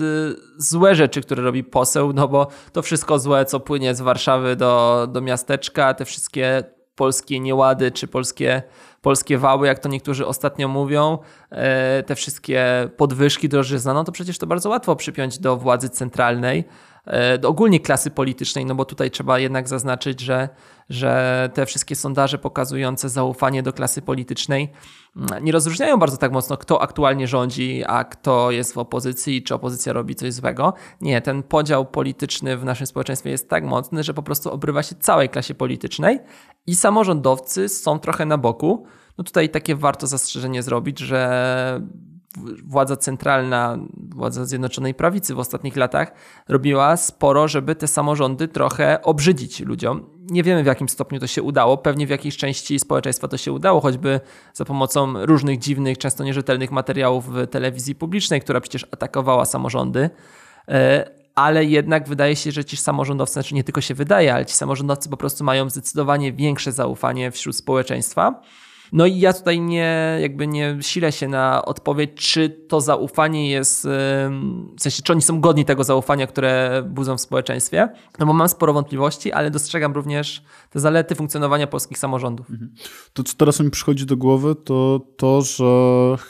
złe 0.56 0.94
rzeczy, 0.94 1.20
które 1.20 1.42
robi 1.42 1.64
poseł, 1.64 2.12
no 2.12 2.28
bo 2.28 2.46
to 2.72 2.82
wszystko 2.82 3.18
złe, 3.18 3.44
co 3.44 3.60
płynie 3.60 3.94
z 3.94 4.00
Warszawy 4.00 4.56
do, 4.56 5.06
do 5.12 5.20
miasteczka, 5.20 5.94
te 5.94 6.04
wszystkie 6.04 6.64
polskie 7.00 7.40
niełady 7.40 7.90
czy 7.90 8.08
polskie, 8.08 8.62
polskie 9.02 9.38
wały, 9.38 9.66
jak 9.66 9.78
to 9.78 9.88
niektórzy 9.88 10.26
ostatnio 10.26 10.68
mówią, 10.68 11.18
e, 11.50 12.02
te 12.02 12.14
wszystkie 12.14 12.88
podwyżki 12.96 13.48
drożyzna, 13.48 13.94
no 13.94 14.04
to 14.04 14.12
przecież 14.12 14.38
to 14.38 14.46
bardzo 14.46 14.68
łatwo 14.68 14.96
przypiąć 14.96 15.38
do 15.38 15.56
władzy 15.56 15.88
centralnej, 15.88 16.64
e, 17.04 17.38
do 17.38 17.48
ogólnie 17.48 17.80
klasy 17.80 18.10
politycznej, 18.10 18.66
no 18.66 18.74
bo 18.74 18.84
tutaj 18.84 19.10
trzeba 19.10 19.38
jednak 19.38 19.68
zaznaczyć, 19.68 20.20
że, 20.20 20.48
że 20.88 21.50
te 21.54 21.66
wszystkie 21.66 21.96
sondaże 21.96 22.38
pokazujące 22.38 23.08
zaufanie 23.08 23.62
do 23.62 23.72
klasy 23.72 24.02
politycznej 24.02 24.72
nie 25.40 25.52
rozróżniają 25.52 25.96
bardzo 25.96 26.16
tak 26.16 26.32
mocno, 26.32 26.56
kto 26.56 26.82
aktualnie 26.82 27.26
rządzi, 27.26 27.82
a 27.86 28.04
kto 28.04 28.50
jest 28.50 28.74
w 28.74 28.78
opozycji, 28.78 29.42
czy 29.42 29.54
opozycja 29.54 29.92
robi 29.92 30.14
coś 30.14 30.32
złego. 30.32 30.74
Nie, 31.00 31.20
ten 31.20 31.42
podział 31.42 31.86
polityczny 31.86 32.56
w 32.56 32.64
naszym 32.64 32.86
społeczeństwie 32.86 33.30
jest 33.30 33.48
tak 33.48 33.64
mocny, 33.64 34.02
że 34.02 34.14
po 34.14 34.22
prostu 34.22 34.52
obrywa 34.52 34.82
się 34.82 34.94
całej 34.94 35.28
klasie 35.28 35.54
politycznej 35.54 36.18
i 36.70 36.74
samorządowcy 36.74 37.68
są 37.68 37.98
trochę 37.98 38.26
na 38.26 38.38
boku. 38.38 38.86
No 39.18 39.24
tutaj 39.24 39.48
takie 39.48 39.76
warto 39.76 40.06
zastrzeżenie 40.06 40.62
zrobić, 40.62 40.98
że 40.98 41.82
władza 42.64 42.96
centralna, 42.96 43.78
władza 44.08 44.44
Zjednoczonej 44.44 44.94
Prawicy 44.94 45.34
w 45.34 45.38
ostatnich 45.38 45.76
latach 45.76 46.12
robiła 46.48 46.96
sporo, 46.96 47.48
żeby 47.48 47.74
te 47.74 47.88
samorządy 47.88 48.48
trochę 48.48 49.02
obrzydzić 49.02 49.60
ludziom. 49.60 50.06
Nie 50.30 50.42
wiemy 50.42 50.62
w 50.62 50.66
jakim 50.66 50.88
stopniu 50.88 51.20
to 51.20 51.26
się 51.26 51.42
udało, 51.42 51.76
pewnie 51.76 52.06
w 52.06 52.10
jakiejś 52.10 52.36
części 52.36 52.78
społeczeństwa 52.78 53.28
to 53.28 53.36
się 53.36 53.52
udało, 53.52 53.80
choćby 53.80 54.20
za 54.54 54.64
pomocą 54.64 55.26
różnych 55.26 55.58
dziwnych, 55.58 55.98
często 55.98 56.24
nierzetelnych 56.24 56.70
materiałów 56.70 57.32
w 57.34 57.46
telewizji 57.46 57.94
publicznej, 57.94 58.40
która 58.40 58.60
przecież 58.60 58.86
atakowała 58.90 59.44
samorządy. 59.44 60.10
Ale 61.40 61.64
jednak 61.64 62.08
wydaje 62.08 62.36
się, 62.36 62.52
że 62.52 62.64
ci 62.64 62.76
samorządowcy, 62.76 63.32
znaczy 63.32 63.54
nie 63.54 63.64
tylko 63.64 63.80
się 63.80 63.94
wydaje, 63.94 64.34
ale 64.34 64.46
ci 64.46 64.54
samorządowcy 64.54 65.08
po 65.08 65.16
prostu 65.16 65.44
mają 65.44 65.70
zdecydowanie 65.70 66.32
większe 66.32 66.72
zaufanie 66.72 67.30
wśród 67.30 67.56
społeczeństwa. 67.56 68.42
No 68.92 69.06
i 69.06 69.18
ja 69.18 69.32
tutaj 69.32 69.60
nie, 69.60 70.18
jakby 70.20 70.46
nie 70.46 70.78
silę 70.80 71.12
się 71.12 71.28
na 71.28 71.64
odpowiedź, 71.64 72.10
czy 72.14 72.48
to 72.68 72.80
zaufanie 72.80 73.50
jest, 73.50 73.88
w 74.76 74.82
sensie, 74.82 75.02
czy 75.02 75.12
oni 75.12 75.22
są 75.22 75.40
godni 75.40 75.64
tego 75.64 75.84
zaufania, 75.84 76.26
które 76.26 76.82
budzą 76.88 77.16
w 77.16 77.20
społeczeństwie. 77.20 77.88
No 78.18 78.26
bo 78.26 78.32
mam 78.32 78.48
sporo 78.48 78.72
wątpliwości, 78.72 79.32
ale 79.32 79.50
dostrzegam 79.50 79.92
również 79.92 80.42
te 80.70 80.80
zalety 80.80 81.14
funkcjonowania 81.14 81.66
polskich 81.66 81.98
samorządów. 81.98 82.50
Mhm. 82.50 82.74
To, 83.12 83.22
co 83.22 83.34
teraz 83.36 83.60
mi 83.60 83.70
przychodzi 83.70 84.06
do 84.06 84.16
głowy, 84.16 84.54
to 84.54 85.00
to, 85.16 85.42
że 85.42 85.64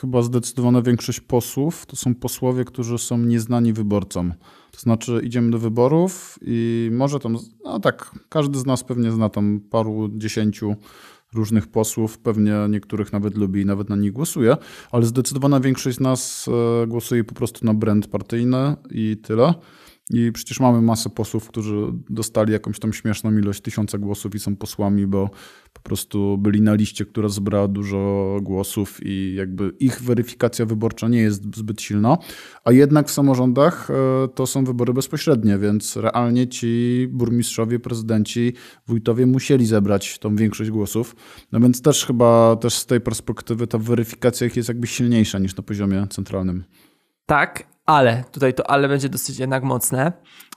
chyba 0.00 0.22
zdecydowana 0.22 0.82
większość 0.82 1.20
posłów 1.20 1.86
to 1.86 1.96
są 1.96 2.14
posłowie, 2.14 2.64
którzy 2.64 2.98
są 2.98 3.18
nieznani 3.18 3.72
wyborcom. 3.72 4.34
Znaczy 4.80 5.20
idziemy 5.24 5.50
do 5.50 5.58
wyborów 5.58 6.38
i 6.42 6.90
może 6.92 7.18
tam, 7.18 7.36
no 7.64 7.80
tak, 7.80 8.10
każdy 8.28 8.58
z 8.58 8.66
nas 8.66 8.84
pewnie 8.84 9.10
zna 9.10 9.28
tam 9.28 9.60
paru, 9.70 10.08
dziesięciu 10.12 10.76
różnych 11.34 11.66
posłów, 11.66 12.18
pewnie 12.18 12.54
niektórych 12.68 13.12
nawet 13.12 13.36
lubi 13.36 13.60
i 13.60 13.66
nawet 13.66 13.88
na 13.88 13.96
nich 13.96 14.12
głosuje, 14.12 14.56
ale 14.90 15.06
zdecydowana 15.06 15.60
większość 15.60 15.96
z 15.96 16.00
nas 16.00 16.48
e, 16.82 16.86
głosuje 16.86 17.24
po 17.24 17.34
prostu 17.34 17.66
na 17.66 17.74
brand 17.74 18.06
partyjny 18.06 18.76
i 18.90 19.16
tyle. 19.22 19.54
I 20.12 20.32
przecież 20.32 20.60
mamy 20.60 20.82
masę 20.82 21.10
posłów, 21.10 21.48
którzy 21.48 21.76
dostali 22.10 22.52
jakąś 22.52 22.78
tam 22.78 22.92
śmieszną 22.92 23.38
ilość 23.38 23.60
tysiąca 23.60 23.98
głosów 23.98 24.34
i 24.34 24.38
są 24.38 24.56
posłami, 24.56 25.06
bo 25.06 25.30
po 25.72 25.80
prostu 25.80 26.38
byli 26.38 26.60
na 26.60 26.74
liście, 26.74 27.04
która 27.04 27.28
zebrała 27.28 27.68
dużo 27.68 28.36
głosów 28.42 28.98
i 29.02 29.34
jakby 29.34 29.72
ich 29.80 30.02
weryfikacja 30.02 30.66
wyborcza 30.66 31.08
nie 31.08 31.20
jest 31.20 31.56
zbyt 31.56 31.82
silna. 31.82 32.18
A 32.64 32.72
jednak 32.72 33.08
w 33.08 33.10
samorządach 33.10 33.90
e, 33.90 34.28
to 34.28 34.46
są 34.46 34.64
wybory 34.64 34.92
bezpośrednie, 34.92 35.58
więc 35.58 35.96
realnie 35.96 36.48
ci 36.48 37.06
burmistrzowie, 37.10 37.78
prezydenci, 37.78 38.52
wójtowie 38.86 39.26
musieli 39.26 39.66
zebrać 39.66 40.18
tą 40.18 40.36
większość 40.36 40.70
głosów. 40.70 41.16
No 41.52 41.60
więc 41.60 41.82
też 41.82 42.06
chyba 42.06 42.56
też 42.56 42.74
z 42.74 42.86
tej 42.86 43.00
perspektywy 43.00 43.66
ta 43.66 43.78
weryfikacja 43.78 44.46
ich 44.46 44.56
jest 44.56 44.68
jakby 44.68 44.86
silniejsza 44.86 45.38
niż 45.38 45.56
na 45.56 45.62
poziomie 45.62 46.06
centralnym. 46.10 46.64
Tak, 47.26 47.66
ale, 47.90 48.24
tutaj 48.32 48.54
to 48.54 48.70
ale 48.70 48.88
będzie 48.88 49.08
dosyć 49.08 49.38
jednak 49.38 49.62
mocne, 49.62 50.12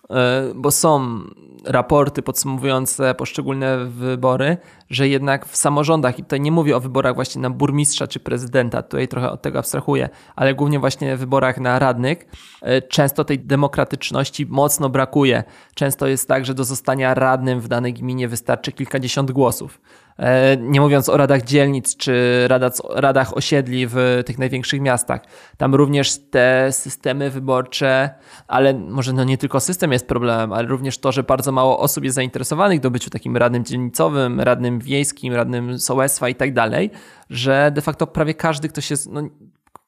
e, 0.09 0.51
bo 0.55 0.71
są 0.71 1.19
raporty 1.65 2.21
podsumowujące 2.21 3.15
poszczególne 3.15 3.85
wybory, 3.85 4.57
że 4.89 5.07
jednak 5.07 5.45
w 5.45 5.55
samorządach, 5.55 6.19
i 6.19 6.23
tutaj 6.23 6.41
nie 6.41 6.51
mówię 6.51 6.77
o 6.77 6.79
wyborach 6.79 7.15
właśnie 7.15 7.41
na 7.41 7.49
burmistrza 7.49 8.07
czy 8.07 8.19
prezydenta, 8.19 8.81
tutaj 8.81 9.07
trochę 9.07 9.31
od 9.31 9.41
tego 9.41 9.59
abstrahuję, 9.59 10.09
ale 10.35 10.55
głównie 10.55 10.79
właśnie 10.79 11.17
wyborach 11.17 11.59
na 11.59 11.79
radnych, 11.79 12.25
e, 12.61 12.81
często 12.81 13.25
tej 13.25 13.39
demokratyczności 13.39 14.45
mocno 14.45 14.89
brakuje. 14.89 15.43
Często 15.75 16.07
jest 16.07 16.27
tak, 16.27 16.45
że 16.45 16.53
do 16.53 16.63
zostania 16.63 17.13
radnym 17.13 17.59
w 17.61 17.67
danej 17.67 17.93
gminie 17.93 18.27
wystarczy 18.27 18.71
kilkadziesiąt 18.71 19.31
głosów. 19.31 19.81
E, 20.19 20.57
nie 20.57 20.81
mówiąc 20.81 21.09
o 21.09 21.17
radach 21.17 21.43
dzielnic 21.43 21.97
czy 21.97 22.47
radach 22.89 23.37
osiedli 23.37 23.87
w 23.87 24.23
tych 24.25 24.39
największych 24.39 24.81
miastach. 24.81 25.21
Tam 25.57 25.75
również 25.75 26.17
te 26.17 26.71
systemy 26.71 27.29
wyborcze, 27.29 28.09
ale 28.47 28.73
może 28.73 29.13
no 29.13 29.23
nie 29.23 29.37
tylko 29.37 29.59
system 29.59 29.91
jest 29.91 30.07
problemem, 30.07 30.53
ale 30.53 30.67
również 30.67 30.97
to, 30.97 31.11
że 31.11 31.23
bardzo 31.23 31.51
mało 31.51 31.79
osób 31.79 32.03
jest 32.03 32.15
zainteresowanych 32.15 32.79
do 32.79 32.91
byciu 32.91 33.09
takim 33.09 33.37
radnym 33.37 33.65
dzielnicowym, 33.65 34.41
radnym 34.41 34.79
wiejskim, 34.79 35.33
radnym 35.33 35.79
sołectwa 35.79 36.29
i 36.29 36.35
tak 36.35 36.53
dalej, 36.53 36.91
że 37.29 37.71
de 37.75 37.81
facto 37.81 38.07
prawie 38.07 38.33
każdy, 38.33 38.69
ktoś 38.69 38.91
jest, 38.91 39.11
no, 39.11 39.21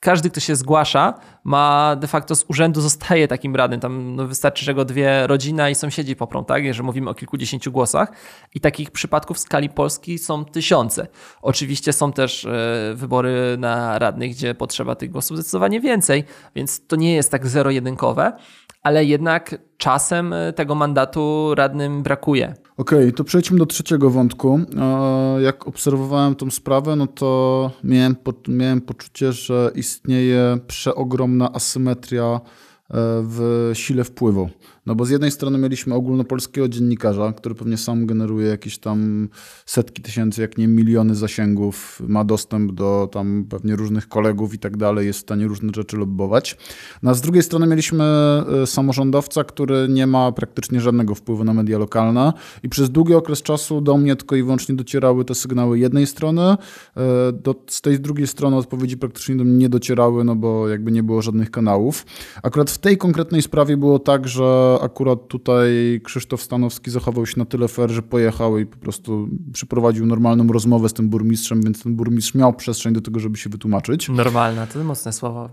każdy, 0.05 0.29
kto 0.29 0.39
się 0.39 0.55
zgłasza, 0.55 1.13
ma 1.43 1.95
de 1.95 2.07
facto 2.07 2.35
z 2.35 2.45
urzędu 2.47 2.81
zostaje 2.81 3.27
takim 3.27 3.55
radnym. 3.55 3.79
Tam 3.79 4.15
no, 4.15 4.27
wystarczy, 4.27 4.65
że 4.65 4.73
go 4.73 4.85
dwie 4.85 5.27
rodzina 5.27 5.69
i 5.69 5.75
sąsiedzi 5.75 6.15
poprą, 6.15 6.45
tak? 6.45 6.63
Jeżeli 6.63 6.85
mówimy 6.85 7.09
o 7.09 7.13
kilkudziesięciu 7.13 7.71
głosach. 7.71 8.11
I 8.55 8.59
takich 8.59 8.91
przypadków 8.91 9.37
w 9.37 9.39
skali 9.39 9.69
Polski 9.69 10.17
są 10.17 10.45
tysiące. 10.45 11.07
Oczywiście 11.41 11.93
są 11.93 12.11
też 12.11 12.45
e, 12.45 12.49
wybory 12.95 13.55
na 13.59 13.99
radnych, 13.99 14.31
gdzie 14.31 14.55
potrzeba 14.55 14.95
tych 14.95 15.11
głosów 15.11 15.37
zdecydowanie 15.37 15.79
więcej, 15.79 16.23
więc 16.55 16.87
to 16.87 16.95
nie 16.95 17.15
jest 17.15 17.31
tak 17.31 17.47
zero-jedynkowe, 17.47 18.33
ale 18.83 19.05
jednak 19.05 19.55
czasem 19.77 20.33
e, 20.33 20.53
tego 20.53 20.75
mandatu 20.75 21.55
radnym 21.55 22.03
brakuje. 22.03 22.53
Okej, 22.77 22.99
okay, 22.99 23.11
to 23.11 23.23
przejdźmy 23.23 23.57
do 23.57 23.65
trzeciego 23.65 24.09
wątku. 24.09 24.59
E, 24.77 25.41
jak 25.41 25.67
obserwowałem 25.67 26.35
tą 26.35 26.51
sprawę, 26.51 26.95
no 26.95 27.07
to 27.07 27.71
miałem, 27.83 28.15
miałem 28.47 28.81
poczucie, 28.81 29.33
że 29.33 29.71
istnieje 29.75 30.57
przeogromna 30.67 31.53
asymetria 31.53 32.23
e, 32.33 32.39
w 33.23 33.71
sile 33.73 34.03
wpływu. 34.03 34.49
No 34.85 34.95
bo 34.95 35.05
z 35.05 35.09
jednej 35.09 35.31
strony 35.31 35.57
mieliśmy 35.57 35.93
ogólnopolskiego 35.93 36.67
dziennikarza, 36.67 37.33
który 37.33 37.55
pewnie 37.55 37.77
sam 37.77 38.05
generuje 38.05 38.47
jakieś 38.47 38.77
tam 38.77 39.29
setki 39.65 40.01
tysięcy, 40.01 40.41
jak 40.41 40.57
nie 40.57 40.67
miliony 40.67 41.15
zasięgów, 41.15 42.01
ma 42.07 42.23
dostęp 42.23 42.71
do 42.71 43.09
tam 43.11 43.45
pewnie 43.49 43.75
różnych 43.75 44.07
kolegów 44.07 44.53
i 44.53 44.59
tak 44.59 44.77
dalej, 44.77 45.07
jest 45.07 45.19
w 45.19 45.21
stanie 45.21 45.47
różne 45.47 45.69
rzeczy 45.75 45.97
lobbować. 45.97 46.57
No 47.03 47.11
a 47.11 47.13
z 47.13 47.21
drugiej 47.21 47.43
strony 47.43 47.67
mieliśmy 47.67 48.03
e, 48.63 48.67
samorządowca, 48.67 49.43
który 49.43 49.87
nie 49.89 50.07
ma 50.07 50.31
praktycznie 50.31 50.81
żadnego 50.81 51.15
wpływu 51.15 51.43
na 51.43 51.53
media 51.53 51.77
lokalne 51.77 52.33
i 52.63 52.69
przez 52.69 52.89
długi 52.89 53.13
okres 53.13 53.41
czasu 53.41 53.81
do 53.81 53.97
mnie 53.97 54.15
tylko 54.15 54.35
i 54.35 54.43
wyłącznie 54.43 54.75
docierały 54.75 55.25
te 55.25 55.35
sygnały 55.35 55.79
jednej 55.79 56.07
strony, 56.07 56.41
e, 56.41 56.57
do, 57.33 57.55
z 57.67 57.81
tej 57.81 57.99
drugiej 57.99 58.27
strony 58.27 58.57
odpowiedzi 58.57 58.97
praktycznie 58.97 59.35
do 59.35 59.43
mnie 59.43 59.57
nie 59.57 59.69
docierały, 59.69 60.23
no 60.23 60.35
bo 60.35 60.69
jakby 60.69 60.91
nie 60.91 61.03
było 61.03 61.21
żadnych 61.21 61.51
kanałów. 61.51 62.05
Akurat 62.43 62.71
w 62.71 62.77
tej 62.77 62.97
konkretnej 62.97 63.41
sprawie 63.41 63.77
było 63.77 63.99
tak, 63.99 64.27
że 64.27 64.74
akurat 64.81 65.27
tutaj 65.27 66.01
Krzysztof 66.03 66.41
Stanowski 66.41 66.91
zachował 66.91 67.25
się 67.25 67.39
na 67.39 67.45
tyle 67.45 67.67
fair, 67.67 67.91
że 67.91 68.01
pojechał 68.01 68.57
i 68.57 68.65
po 68.65 68.77
prostu 68.77 69.29
przeprowadził 69.53 70.05
normalną 70.05 70.47
rozmowę 70.47 70.89
z 70.89 70.93
tym 70.93 71.09
burmistrzem, 71.09 71.61
więc 71.61 71.83
ten 71.83 71.95
burmistrz 71.95 72.35
miał 72.35 72.53
przestrzeń 72.53 72.93
do 72.93 73.01
tego, 73.01 73.19
żeby 73.19 73.37
się 73.37 73.49
wytłumaczyć. 73.49 74.09
Normalna, 74.09 74.67
to 74.67 74.83
mocne 74.83 75.13
słowa. 75.13 75.49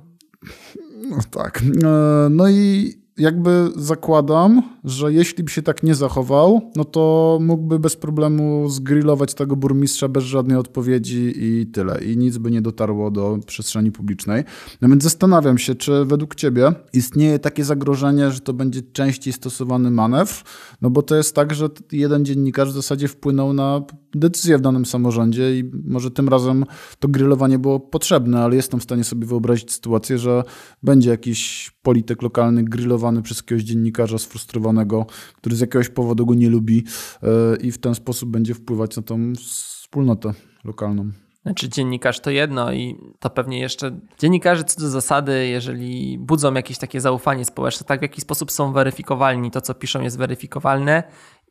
No 1.11 1.19
tak. 1.31 1.63
E, 1.85 2.29
no 2.31 2.49
i 2.49 2.95
jakby 3.19 3.71
zakładam, 3.77 4.63
że 4.85 5.13
jeśli 5.13 5.45
by 5.45 5.51
się 5.51 5.63
tak 5.63 5.83
nie 5.83 5.95
zachował, 5.95 6.71
no 6.77 6.85
to 6.85 7.39
mógłby 7.43 7.79
bez 7.79 7.97
problemu 7.97 8.69
zgrillować 8.69 9.35
tego 9.35 9.57
burmistrza 9.57 10.09
bez 10.09 10.25
żadnej 10.25 10.57
odpowiedzi 10.57 11.33
i 11.37 11.67
tyle. 11.67 12.05
I 12.05 12.17
nic 12.17 12.39
by 12.39 12.51
nie 12.51 12.63
dotarło 12.63 13.11
do 13.11 13.39
przestrzeni 13.47 13.93
publicznej. 13.93 14.45
No 14.81 14.89
więc 14.89 15.03
zastanawiam 15.03 15.59
się, 15.59 15.75
czy 15.75 16.05
według 16.05 16.35
Ciebie 16.35 16.73
istnieje 16.93 17.39
takie 17.39 17.65
zagrożenie, 17.65 18.31
że 18.31 18.41
to 18.41 18.53
będzie 18.53 18.83
częściej 18.83 19.33
stosowany 19.33 19.91
manewr? 19.91 20.45
No 20.83 20.91
bo 20.91 21.03
to 21.03 21.17
jest 21.17 21.35
tak, 21.35 21.55
że 21.55 21.69
jeden 21.93 22.25
dziennikarz 22.25 22.71
w 22.71 22.75
zasadzie 22.75 23.09
wpłynął 23.09 23.53
na 23.53 23.83
decyzję 24.15 24.59
w 24.59 24.61
danym 24.61 24.87
samorządzie 24.87 25.59
i 25.59 25.71
może 25.85 26.11
tym 26.11 26.29
razem 26.29 26.65
to 26.99 27.09
grillowanie 27.09 27.59
było 27.59 27.81
potrzebne, 27.81 28.45
ale 28.45 28.57
jestem 28.57 28.81
w 28.81 28.83
stanie 28.83 29.05
sobie 29.05 29.27
wyobrazić 29.27 29.73
sytuację, 29.73 30.19
że 30.19 30.43
będzie 30.83 31.11
jakiś 31.11 31.71
polityk 31.83 32.23
lokalny 32.23 32.65
grillowany 32.65 33.02
przez 33.23 33.39
jakiegoś 33.39 33.63
dziennikarza 33.63 34.19
sfrustrowanego, 34.19 35.07
który 35.37 35.57
z 35.57 35.61
jakiegoś 35.61 35.89
powodu 35.89 36.27
go 36.27 36.35
nie 36.35 36.51
lubi 36.51 36.85
e, 37.23 37.57
i 37.57 37.73
w 37.73 37.79
ten 37.79 37.95
sposób 37.95 38.31
będzie 38.31 38.55
wpływać 38.55 38.97
na 38.97 39.03
tą 39.03 39.33
wspólnotę 39.35 40.35
lokalną. 40.65 41.11
Znaczy 41.43 41.69
dziennikarz 41.69 42.21
to 42.21 42.31
jedno 42.31 42.73
i 42.73 42.97
to 43.21 43.31
pewnie 43.31 43.61
jeszcze 43.61 44.01
dziennikarze 44.19 44.65
co 44.65 44.81
do 44.81 44.91
zasady, 44.91 45.47
jeżeli 45.47 46.19
budzą 46.19 46.55
jakieś 46.55 46.79
takie 46.79 47.01
zaufanie 47.01 47.45
społeczne, 47.45 47.87
tak 47.87 48.01
w 48.01 48.03
jaki 48.03 48.21
sposób 48.21 48.51
są 48.53 48.73
weryfikowalni, 48.73 49.51
to 49.51 49.61
co 49.61 49.75
piszą 49.75 50.01
jest 50.01 50.19
weryfikowalne 50.19 51.03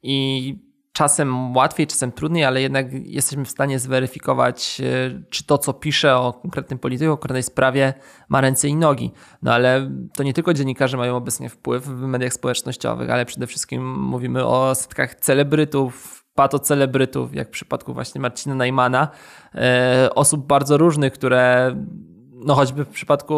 i 0.04 0.71
czasem 1.02 1.56
łatwiej, 1.56 1.88
czasem 1.88 2.12
trudniej, 2.12 2.46
ale 2.46 2.62
jednak 2.62 2.94
jesteśmy 2.94 3.46
w 3.46 3.50
stanie 3.50 3.80
zweryfikować, 3.80 4.82
e, 4.82 5.24
czy 5.30 5.44
to, 5.44 5.58
co 5.58 5.74
pisze 5.74 6.16
o 6.16 6.34
konkretnym 6.34 6.80
polityku, 6.80 7.12
o 7.12 7.18
konkretnej 7.18 7.44
sprawie, 7.44 7.94
ma 8.30 8.42
ręce 8.42 8.68
i 8.68 8.76
nogi. 8.76 9.12
No 9.42 9.54
ale 9.54 9.92
to 10.14 10.24
nie 10.24 10.34
tylko 10.34 10.54
dziennikarze 10.54 10.98
mają 10.98 11.16
obecnie 11.16 11.50
wpływ 11.50 11.86
w 11.86 12.02
mediach 12.02 12.34
społecznościowych, 12.34 13.10
ale 13.10 13.26
przede 13.26 13.48
wszystkim 13.48 14.00
mówimy 14.00 14.46
o 14.46 14.76
setkach 14.76 15.16
celebrytów, 15.16 16.26
patocelebrytów, 16.36 17.36
jak 17.36 17.48
w 17.48 17.52
przypadku 17.52 17.94
właśnie 17.94 18.22
Marcina 18.22 18.56
Najmana, 18.56 19.08
e, 19.56 20.10
osób 20.16 20.48
bardzo 20.48 20.78
różnych, 20.78 21.14
które 21.14 21.76
no 22.46 22.56
choćby 22.56 22.86
w 22.86 22.90
przypadku 22.90 23.36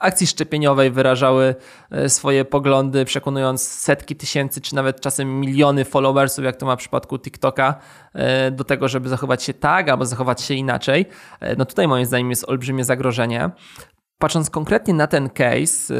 akcji 0.00 0.26
szczepieniowej 0.26 0.90
wyrażały 0.90 1.54
e, 1.90 2.08
swoje 2.08 2.44
poglądy, 2.44 3.04
przekonując 3.04 3.62
setki 3.68 4.16
tysięcy, 4.16 4.60
czy 4.60 4.74
nawet 4.74 5.00
czasem 5.00 5.40
miliony 5.40 5.84
followersów, 5.84 6.44
jak 6.44 6.56
to 6.56 6.66
ma 6.66 6.76
w 6.76 6.78
przypadku 6.78 7.18
TikToka, 7.18 7.74
e, 8.14 8.50
do 8.50 8.64
tego, 8.64 8.88
żeby 8.88 9.08
zachować 9.08 9.42
się 9.42 9.54
tak 9.54 9.88
albo 9.88 10.06
zachować 10.06 10.42
się 10.42 10.54
inaczej. 10.54 11.06
E, 11.40 11.56
no 11.56 11.64
tutaj 11.64 11.88
moim 11.88 12.06
zdaniem 12.06 12.30
jest 12.30 12.48
olbrzymie 12.48 12.84
zagrożenie. 12.84 13.50
Patrząc 14.18 14.50
konkretnie 14.50 14.94
na 14.94 15.06
ten 15.06 15.30
case, 15.30 15.94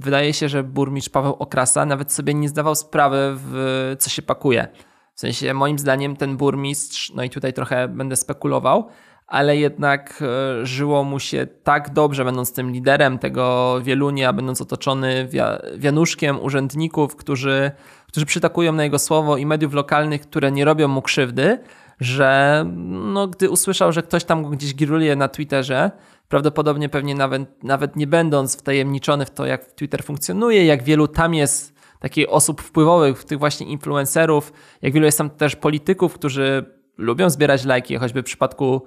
wydaje 0.00 0.32
się, 0.32 0.48
że 0.48 0.62
burmistrz 0.62 1.10
Paweł 1.10 1.36
Okrasa 1.38 1.86
nawet 1.86 2.12
sobie 2.12 2.34
nie 2.34 2.48
zdawał 2.48 2.74
sprawy, 2.74 3.16
w 3.36 3.96
co 3.98 4.10
się 4.10 4.22
pakuje. 4.22 4.68
W 5.14 5.20
sensie, 5.20 5.54
moim 5.54 5.78
zdaniem, 5.78 6.16
ten 6.16 6.36
burmistrz, 6.36 7.12
no 7.14 7.22
i 7.22 7.30
tutaj 7.30 7.52
trochę 7.52 7.88
będę 7.88 8.16
spekulował, 8.16 8.88
ale 9.26 9.56
jednak 9.56 10.22
e, 10.22 10.66
żyło 10.66 11.04
mu 11.04 11.18
się 11.18 11.46
tak 11.62 11.92
dobrze, 11.92 12.24
będąc 12.24 12.52
tym 12.52 12.70
liderem 12.70 13.18
tego 13.18 13.76
Wielunia, 13.82 14.32
będąc 14.32 14.60
otoczony 14.60 15.28
wianuszkiem 15.76 16.40
urzędników, 16.40 17.16
którzy, 17.16 17.70
którzy 18.08 18.26
przytakują 18.26 18.72
na 18.72 18.84
jego 18.84 18.98
słowo 18.98 19.36
i 19.36 19.46
mediów 19.46 19.74
lokalnych, 19.74 20.20
które 20.20 20.52
nie 20.52 20.64
robią 20.64 20.88
mu 20.88 21.02
krzywdy, 21.02 21.58
że 22.00 22.64
no, 22.86 23.28
gdy 23.28 23.50
usłyszał, 23.50 23.92
że 23.92 24.02
ktoś 24.02 24.24
tam 24.24 24.42
go 24.42 24.48
gdzieś 24.48 24.74
giruluje 24.74 25.16
na 25.16 25.28
Twitterze, 25.28 25.90
prawdopodobnie 26.28 26.88
pewnie 26.88 27.14
nawet, 27.14 27.64
nawet 27.64 27.96
nie 27.96 28.06
będąc 28.06 28.56
wtajemniczony 28.56 29.26
w 29.26 29.30
to, 29.30 29.46
jak 29.46 29.72
Twitter 29.72 30.02
funkcjonuje, 30.02 30.66
jak 30.66 30.82
wielu 30.82 31.08
tam 31.08 31.34
jest 31.34 31.74
takich 32.00 32.28
osób 32.28 32.62
wpływowych, 32.62 33.24
tych 33.24 33.38
właśnie 33.38 33.66
influencerów, 33.66 34.52
jak 34.82 34.92
wielu 34.92 35.06
jest 35.06 35.18
tam 35.18 35.30
też 35.30 35.56
polityków, 35.56 36.14
którzy 36.14 36.74
lubią 36.98 37.30
zbierać 37.30 37.64
lajki, 37.64 37.96
choćby 37.96 38.22
w 38.22 38.24
przypadku 38.24 38.82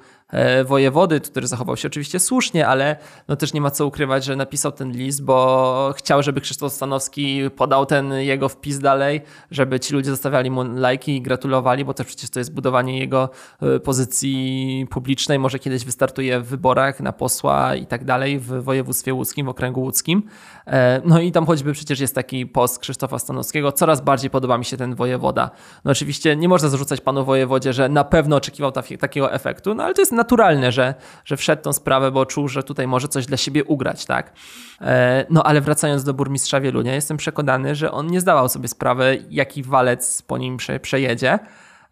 wojewody, 0.66 1.20
który 1.20 1.48
zachował 1.48 1.78
się 1.78 1.88
oczywiście 1.88 2.20
słusznie, 2.20 2.68
ale 2.68 2.96
no 3.28 3.36
też 3.36 3.54
nie 3.54 3.62
ma 3.62 3.72
co 3.72 3.86
ukrywać, 3.86 4.26
że 4.26 4.36
napisał 4.36 4.72
ten 4.72 4.92
list, 4.92 5.24
bo 5.24 5.94
chciał, 5.98 6.24
żeby 6.24 6.42
Krzysztof 6.42 6.74
Stanowski 6.74 7.42
podał 7.56 7.86
ten 7.86 8.14
jego 8.14 8.50
wpis 8.50 8.80
dalej, 8.80 9.22
żeby 9.52 9.80
ci 9.80 9.94
ludzie 9.94 10.10
zostawiali 10.10 10.52
mu 10.52 10.64
lajki 10.64 11.16
i 11.16 11.22
gratulowali, 11.22 11.86
bo 11.86 11.94
też 11.94 12.08
przecież 12.08 12.30
to 12.30 12.40
jest 12.40 12.54
budowanie 12.54 13.00
jego 13.00 13.30
e, 13.62 13.80
pozycji 13.80 14.88
publicznej. 14.90 15.40
Może 15.40 15.60
kiedyś 15.60 15.86
wystartuje 15.86 16.40
w 16.40 16.48
wyborach 16.48 17.00
na 17.00 17.14
posła 17.14 17.76
i 17.76 17.86
tak 17.86 18.06
dalej 18.06 18.40
w 18.40 18.64
województwie 18.64 19.14
łódzkim, 19.14 19.46
w 19.46 19.50
okręgu 19.50 19.82
łódzkim. 19.82 20.24
E, 20.68 21.02
no 21.06 21.20
i 21.20 21.32
tam 21.32 21.46
choćby 21.46 21.74
przecież 21.74 22.00
jest 22.00 22.16
taki 22.16 22.46
post 22.46 22.80
Krzysztofa 22.80 23.20
Stanowskiego. 23.20 23.72
Coraz 23.72 24.02
bardziej 24.02 24.30
podoba 24.30 24.58
mi 24.58 24.66
się 24.66 24.78
ten 24.78 24.96
wojewoda. 24.96 25.50
No 25.86 25.92
oczywiście 25.92 26.36
nie 26.36 26.48
można 26.48 26.70
zarzucać 26.70 27.02
panu 27.02 27.26
wojewodzie, 27.26 27.74
że 27.74 27.90
na 27.90 28.04
pewno 28.04 28.36
oczekiwał 28.36 28.72
takiego 29.00 29.34
efektu, 29.34 29.76
no 29.76 29.84
ale 29.84 29.94
to 29.94 30.02
jest 30.02 30.12
naturalne, 30.18 30.72
że, 30.72 30.94
że 31.26 31.38
wszedł 31.38 31.62
tą 31.62 31.74
sprawę, 31.74 32.12
bo 32.12 32.26
czuł, 32.26 32.48
że 32.48 32.64
tutaj 32.64 32.88
może 32.88 33.08
coś 33.08 33.26
dla 33.26 33.38
siebie 33.38 33.64
ugrać, 33.64 34.06
tak? 34.06 34.34
E, 34.82 35.26
no 35.30 35.44
ale 35.44 35.62
wracając 35.62 36.04
do 36.04 36.14
burmistrza 36.14 36.62
Wielunia, 36.62 36.96
jestem 36.96 37.18
przekonany, 37.18 37.76
że 37.76 37.92
on 37.92 38.08
nie 38.08 38.22
zdawał 38.22 38.50
sobie 38.50 38.68
sprawy, 38.68 39.26
jaki 39.30 39.64
walec 39.64 40.22
po 40.22 40.38
nim 40.38 40.58
prze, 40.58 40.80
przejedzie. 40.80 41.40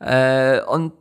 E, 0.01 0.63
on 0.67 0.91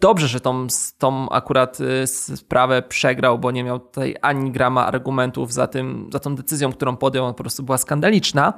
dobrze, 0.00 0.28
że 0.28 0.40
tą, 0.40 0.66
tą 0.98 1.30
akurat 1.30 1.78
y, 1.80 2.06
sprawę 2.06 2.82
przegrał, 2.82 3.38
bo 3.38 3.50
nie 3.50 3.64
miał 3.64 3.80
tutaj 3.80 4.16
ani 4.22 4.52
grama 4.52 4.86
argumentów 4.86 5.52
za, 5.52 5.66
tym, 5.66 6.10
za 6.12 6.18
tą 6.18 6.34
decyzją, 6.34 6.72
którą 6.72 6.96
podjął, 6.96 7.34
po 7.34 7.42
prostu 7.42 7.62
była 7.62 7.78
skandaliczna. 7.78 8.52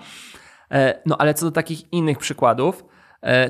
E, 0.71 1.03
no 1.07 1.19
ale 1.19 1.35
co 1.35 1.47
do 1.47 1.53
takich 1.53 1.93
innych 1.93 2.19
przykładów, 2.19 2.85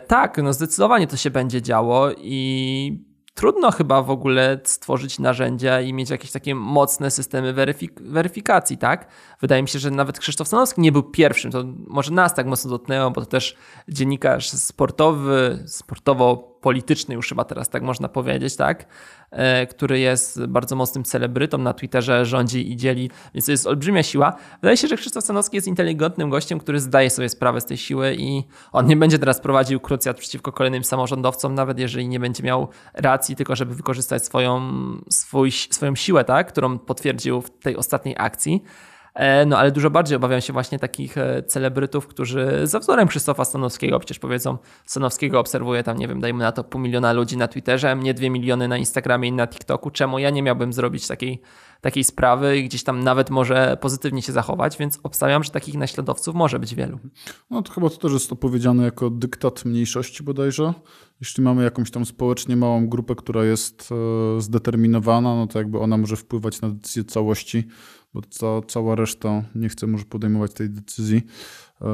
tak, 0.07 0.39
no 0.39 0.53
zdecydowanie 0.53 1.07
to 1.07 1.17
się 1.17 1.31
będzie 1.31 1.63
działo 1.63 2.11
i 2.19 3.10
trudno 3.35 3.71
chyba 3.71 4.03
w 4.03 4.11
ogóle 4.11 4.61
stworzyć 4.65 5.19
narzędzia 5.19 5.81
i 5.81 5.93
mieć 5.93 6.11
jakieś 6.11 6.33
takie 6.33 6.55
mocne 6.55 7.11
systemy 7.11 7.53
weryfik 7.53 8.03
weryfikacji, 8.03 8.79
tak? 8.79 9.09
Wydaje 9.41 9.63
mi 9.63 9.69
się, 9.69 9.79
że 9.79 9.91
nawet 9.91 10.19
Krzysztof 10.19 10.49
Stanowski 10.49 10.81
nie 10.81 10.93
był 10.93 11.03
pierwszym. 11.03 11.51
To 11.51 11.65
może 11.87 12.13
nas 12.13 12.35
tak 12.35 12.47
mocno 12.47 12.71
dotknęło, 12.71 13.11
bo 13.11 13.21
to 13.21 13.27
też 13.27 13.57
dziennikarz 13.89 14.51
sportowy, 14.51 15.65
sportowo 15.67 16.50
polityczny 16.61 17.15
już 17.15 17.29
chyba 17.29 17.45
teraz 17.45 17.69
tak 17.69 17.83
można 17.83 18.09
powiedzieć, 18.09 18.57
tak? 18.57 18.87
E, 19.31 19.67
który 19.67 19.99
jest 19.99 20.47
bardzo 20.47 20.77
mocnym 20.77 21.05
celebrytą 21.05 21.59
na 21.59 21.73
Twitterze, 21.73 22.27
rządzi 22.27 22.73
i 22.73 22.77
dzieli, 22.77 23.11
więc 23.35 23.47
to 23.47 23.53
jest 23.53 23.67
olbrzymia 23.67 24.03
siła. 24.03 24.37
Wydaje 24.63 24.77
się, 24.77 24.89
że 24.89 24.97
Krzysztof 24.97 25.25
Stanowski 25.25 25.57
jest 25.57 25.69
inteligentnym 25.69 26.31
gościem, 26.31 26.59
który 26.59 26.81
zdaje 26.81 27.11
sobie 27.11 27.29
sprawę 27.29 27.61
z 27.61 27.65
tej 27.65 27.77
siły 27.77 28.17
i 28.19 28.45
on 28.73 28.87
nie 28.87 28.97
będzie 28.97 29.19
teraz 29.19 29.41
prowadził 29.41 29.81
krucjat 29.81 30.19
przeciwko 30.19 30.53
kolejnym 30.53 30.85
samorządowcom, 30.85 31.55
nawet 31.55 31.79
jeżeli 31.79 32.09
nie 32.09 32.21
będzie 32.21 32.43
miał 32.43 32.69
racji, 32.95 33.37
tylko 33.37 33.57
żeby 33.57 33.75
wykorzystać 33.75 34.25
swoją, 34.25 34.61
swój, 35.11 35.51
swoją 35.51 35.95
siłę, 35.95 36.25
tak? 36.25 36.49
którą 36.49 36.79
potwierdził 36.79 37.41
w 37.41 37.51
tej 37.51 37.77
ostatniej 37.77 38.15
akcji. 38.19 38.63
E, 39.15 39.47
no 39.47 39.59
ale 39.59 39.71
dużo 39.73 39.91
bardziej 39.91 40.17
obawiam 40.17 40.41
się 40.41 40.53
właśnie 40.53 40.79
takich 40.79 41.19
e, 41.19 41.43
celebrytów, 41.43 42.07
którzy 42.07 42.61
za 42.65 42.79
wzorem 42.79 43.09
Krzysztofa 43.09 43.45
Stanowskiego, 43.45 43.99
przecież 43.99 44.19
powiedzą, 44.19 44.59
Stanowskiego 44.87 45.41
obserwuje 45.41 45.83
tam, 45.83 45.99
nie 45.99 46.09
wiem, 46.09 46.21
dajmy 46.21 46.39
na 46.39 46.53
to 46.53 46.65
pół 46.65 46.81
miliona 46.81 47.13
ludzi 47.13 47.37
na 47.37 47.49
Twitterze, 47.49 47.97
mnie 47.97 48.15
dwie 48.15 48.31
miliony 48.31 48.69
na 48.69 48.79
Instagramie 48.79 49.29
i 49.29 49.33
na 49.33 49.47
TikToku, 49.47 49.91
czemu 49.91 50.19
ja 50.19 50.31
nie 50.31 50.43
miałbym 50.43 50.73
zrobić 50.73 51.07
takiej, 51.07 51.41
takiej 51.81 52.05
sprawy 52.05 52.59
i 52.59 52.65
gdzieś 52.65 52.85
tam 52.85 53.05
nawet 53.05 53.31
może 53.31 53.77
pozytywnie 53.81 54.23
się 54.23 54.33
zachować, 54.33 54.77
więc 54.79 55.01
obstawiam, 55.03 55.45
że 55.45 55.51
takich 55.51 55.75
naśladowców 55.75 56.35
może 56.35 56.59
być 56.59 56.75
wielu. 56.75 56.99
No 57.51 57.63
to 57.63 57.73
chyba 57.73 57.91
to 57.91 57.97
też 57.97 58.13
jest 58.13 58.33
opowiedziane 58.33 58.85
jako 58.85 59.11
dyktat 59.11 59.65
mniejszości 59.65 60.23
bodajże. 60.23 60.75
Jeśli 61.21 61.45
mamy 61.45 61.65
jakąś 61.65 61.91
tam 61.91 62.07
społecznie 62.07 62.57
małą 62.57 62.89
grupę, 62.89 63.15
która 63.15 63.45
jest 63.45 63.89
e, 64.37 64.41
zdeterminowana, 64.41 65.37
no 65.37 65.47
to 65.47 65.59
jakby 65.59 65.79
ona 65.79 65.97
może 65.97 66.17
wpływać 66.17 66.61
na 66.61 66.71
decyzję 66.71 67.05
całości 67.05 67.69
bo 68.15 68.21
ca, 68.31 68.47
cała 68.69 68.95
reszta 68.95 69.43
nie 69.55 69.69
chce 69.69 69.87
może 69.87 70.05
podejmować 70.05 70.53
tej 70.53 70.71
decyzji, 70.71 71.23
e, 71.81 71.87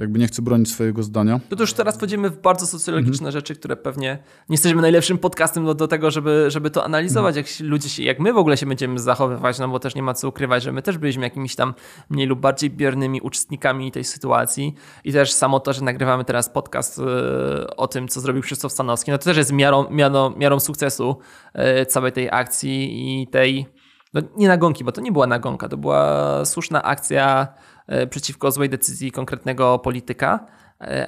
jakby 0.00 0.18
nie 0.18 0.26
chce 0.26 0.42
bronić 0.42 0.70
swojego 0.70 1.02
zdania. 1.02 1.40
To, 1.48 1.56
to 1.56 1.62
już 1.62 1.72
teraz 1.72 1.96
wchodzimy 1.96 2.30
w 2.30 2.40
bardzo 2.40 2.66
socjologiczne 2.66 3.26
mhm. 3.26 3.32
rzeczy, 3.32 3.54
które 3.54 3.76
pewnie 3.76 4.18
nie 4.48 4.54
jesteśmy 4.54 4.82
najlepszym 4.82 5.18
podcastem 5.18 5.64
do, 5.64 5.74
do 5.74 5.88
tego, 5.88 6.10
żeby, 6.10 6.46
żeby 6.48 6.70
to 6.70 6.84
analizować, 6.84 7.36
mhm. 7.36 7.46
jak 7.60 7.70
ludzie 7.70 7.88
się, 7.88 8.02
jak 8.02 8.20
my 8.20 8.32
w 8.32 8.36
ogóle 8.36 8.56
się 8.56 8.66
będziemy 8.66 8.98
zachowywać, 8.98 9.58
no 9.58 9.68
bo 9.68 9.78
też 9.78 9.94
nie 9.94 10.02
ma 10.02 10.14
co 10.14 10.28
ukrywać, 10.28 10.62
że 10.62 10.72
my 10.72 10.82
też 10.82 10.98
byliśmy 10.98 11.22
jakimiś 11.22 11.56
tam 11.56 11.74
mniej 12.10 12.26
lub 12.26 12.40
bardziej 12.40 12.70
biernymi 12.70 13.20
uczestnikami 13.20 13.92
tej 13.92 14.04
sytuacji 14.04 14.74
i 15.04 15.12
też 15.12 15.32
samo 15.32 15.60
to, 15.60 15.72
że 15.72 15.82
nagrywamy 15.82 16.24
teraz 16.24 16.48
podcast 16.48 16.98
e, 16.98 17.76
o 17.76 17.88
tym, 17.88 18.08
co 18.08 18.20
zrobił 18.20 18.42
Krzysztof 18.42 18.72
Stanowski, 18.72 19.10
no 19.10 19.18
to 19.18 19.24
też 19.24 19.36
jest 19.36 19.52
miarą, 19.52 19.90
miarą, 19.90 20.36
miarą 20.36 20.60
sukcesu 20.60 21.16
e, 21.52 21.86
całej 21.86 22.12
tej 22.12 22.28
akcji 22.30 23.22
i 23.22 23.26
tej 23.26 23.73
no 24.14 24.20
nie 24.36 24.48
nagonki, 24.48 24.84
bo 24.84 24.92
to 24.92 25.00
nie 25.00 25.12
była 25.12 25.26
nagonka, 25.26 25.68
to 25.68 25.76
była 25.76 26.44
słuszna 26.44 26.82
akcja 26.82 27.48
e, 27.86 28.06
przeciwko 28.06 28.50
złej 28.50 28.68
decyzji 28.68 29.12
konkretnego 29.12 29.78
polityka, 29.78 30.46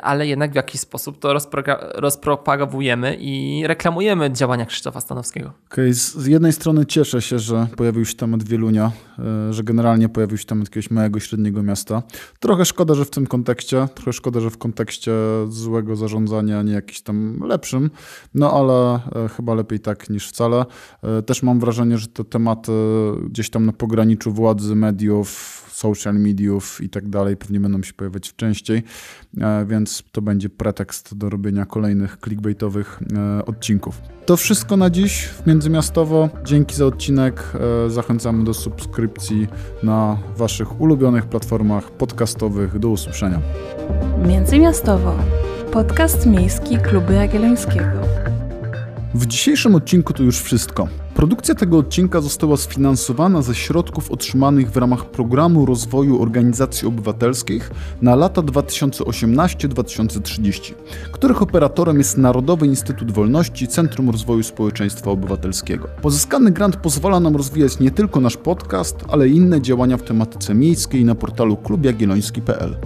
ale 0.03 0.27
jednak 0.27 0.53
w 0.53 0.55
jakiś 0.55 0.81
sposób 0.81 1.19
to 1.19 1.35
rozpropagowujemy 1.95 3.17
i 3.21 3.63
reklamujemy 3.67 4.33
działania 4.33 4.67
Krzysztofa 4.67 5.01
Stanowskiego. 5.01 5.53
Okay. 5.73 5.95
Z 5.95 6.27
jednej 6.27 6.53
strony 6.53 6.87
cieszę 6.87 7.23
się, 7.23 7.39
że 7.39 7.67
pojawił 7.77 8.05
się 8.05 8.15
temat 8.15 8.43
Wielunia, 8.43 8.93
e, 9.19 9.53
że 9.53 9.65
generalnie 9.65 10.09
pojawił 10.09 10.39
się 10.39 10.45
temat 10.45 10.67
jakiegoś 10.67 10.91
małego, 10.91 11.21
średniego 11.21 11.63
miasta. 11.63 12.03
Trochę 12.41 12.65
szkoda, 12.65 12.95
że 12.95 13.05
w 13.05 13.11
tym 13.11 13.27
kontekście, 13.27 13.89
trochę 13.95 14.13
szkoda, 14.13 14.41
że 14.41 14.51
w 14.51 14.59
kontekście 14.59 15.13
złego 15.49 15.97
zarządzania, 15.97 16.63
nie 16.63 16.73
jakiś 16.73 17.01
tam 17.01 17.41
lepszym, 17.45 17.91
no 18.35 18.53
ale 18.53 18.95
e, 19.25 19.29
chyba 19.29 19.55
lepiej 19.55 19.81
tak 19.81 20.11
niż 20.11 20.29
wcale. 20.29 20.65
Też 21.27 21.43
mam 21.43 21.61
wrażenie, 21.61 21.99
że 21.99 22.07
te 22.07 22.25
tematy 22.25 22.73
gdzieś 23.31 23.51
tam 23.51 23.67
na 23.67 23.73
pograniczu 23.73 24.33
władzy, 24.33 24.75
mediów, 24.75 25.66
social 25.77 26.15
mediów 26.15 26.81
i 26.81 26.89
tak 26.89 27.09
dalej 27.09 27.37
pewnie 27.37 27.61
będą 27.61 27.83
się 27.83 27.93
pojawiać 27.93 28.35
częściej, 28.37 28.83
e, 29.41 29.67
więc 29.67 30.03
to 30.13 30.23
będzie 30.23 30.49
pretekst 30.49 31.17
do 31.17 31.31
robienia 31.31 31.67
kolejnych 31.67 32.17
clickbaitowych 32.25 33.01
e, 33.17 33.47
odcinków. 33.47 34.01
To 34.27 34.37
wszystko 34.37 34.77
na 34.77 34.91
dziś 34.91 35.25
w 35.25 35.47
Międzymiastowo. 35.47 36.29
Dzięki 36.45 36.77
za 36.77 36.87
odcinek. 36.87 37.53
E, 37.87 37.91
zachęcamy 37.91 38.45
do 38.45 38.55
subskrypcji 38.55 39.47
na 39.83 40.19
Waszych 40.37 40.81
ulubionych 40.81 41.27
platformach 41.27 41.91
podcastowych. 41.91 42.79
Do 42.79 42.89
usłyszenia. 42.89 43.41
Międzymiastowo. 44.27 45.17
Podcast 45.73 46.27
miejski 46.27 46.79
Kluby 46.79 47.15
Jagiellońskiego. 47.15 48.01
W 49.15 49.27
dzisiejszym 49.27 49.75
odcinku 49.75 50.13
to 50.13 50.23
już 50.23 50.41
wszystko. 50.41 51.06
Produkcja 51.17 51.55
tego 51.55 51.79
odcinka 51.79 52.21
została 52.21 52.57
sfinansowana 52.57 53.43
ze 53.43 53.55
środków 53.55 54.11
otrzymanych 54.11 54.71
w 54.71 54.77
ramach 54.77 55.05
Programu 55.05 55.67
Rozwoju 55.67 56.23
Organizacji 56.23 56.89
Obywatelskich 56.89 57.71
na 58.03 58.15
lata 58.15 58.43
2018-2030, 58.43 60.75
których 61.13 61.43
operatorem 61.43 61.99
jest 61.99 62.19
Narodowy 62.19 62.67
Instytut 62.67 63.13
Wolności 63.13 63.69
Centrum 63.69 64.11
Rozwoju 64.11 64.43
Społeczeństwa 64.43 65.11
Obywatelskiego. 65.11 65.89
Pozyskany 66.03 66.51
grant 66.51 66.77
pozwala 66.77 67.21
nam 67.21 67.37
rozwijać 67.37 67.79
nie 67.79 67.91
tylko 67.91 68.21
nasz 68.21 68.37
podcast, 68.37 68.97
ale 69.09 69.29
i 69.29 69.37
inne 69.37 69.63
działania 69.63 69.97
w 69.97 70.03
tematyce 70.03 70.55
miejskiej 70.55 71.05
na 71.05 71.15
portalu 71.15 71.57
klubjagielloński.pl. 71.57 72.77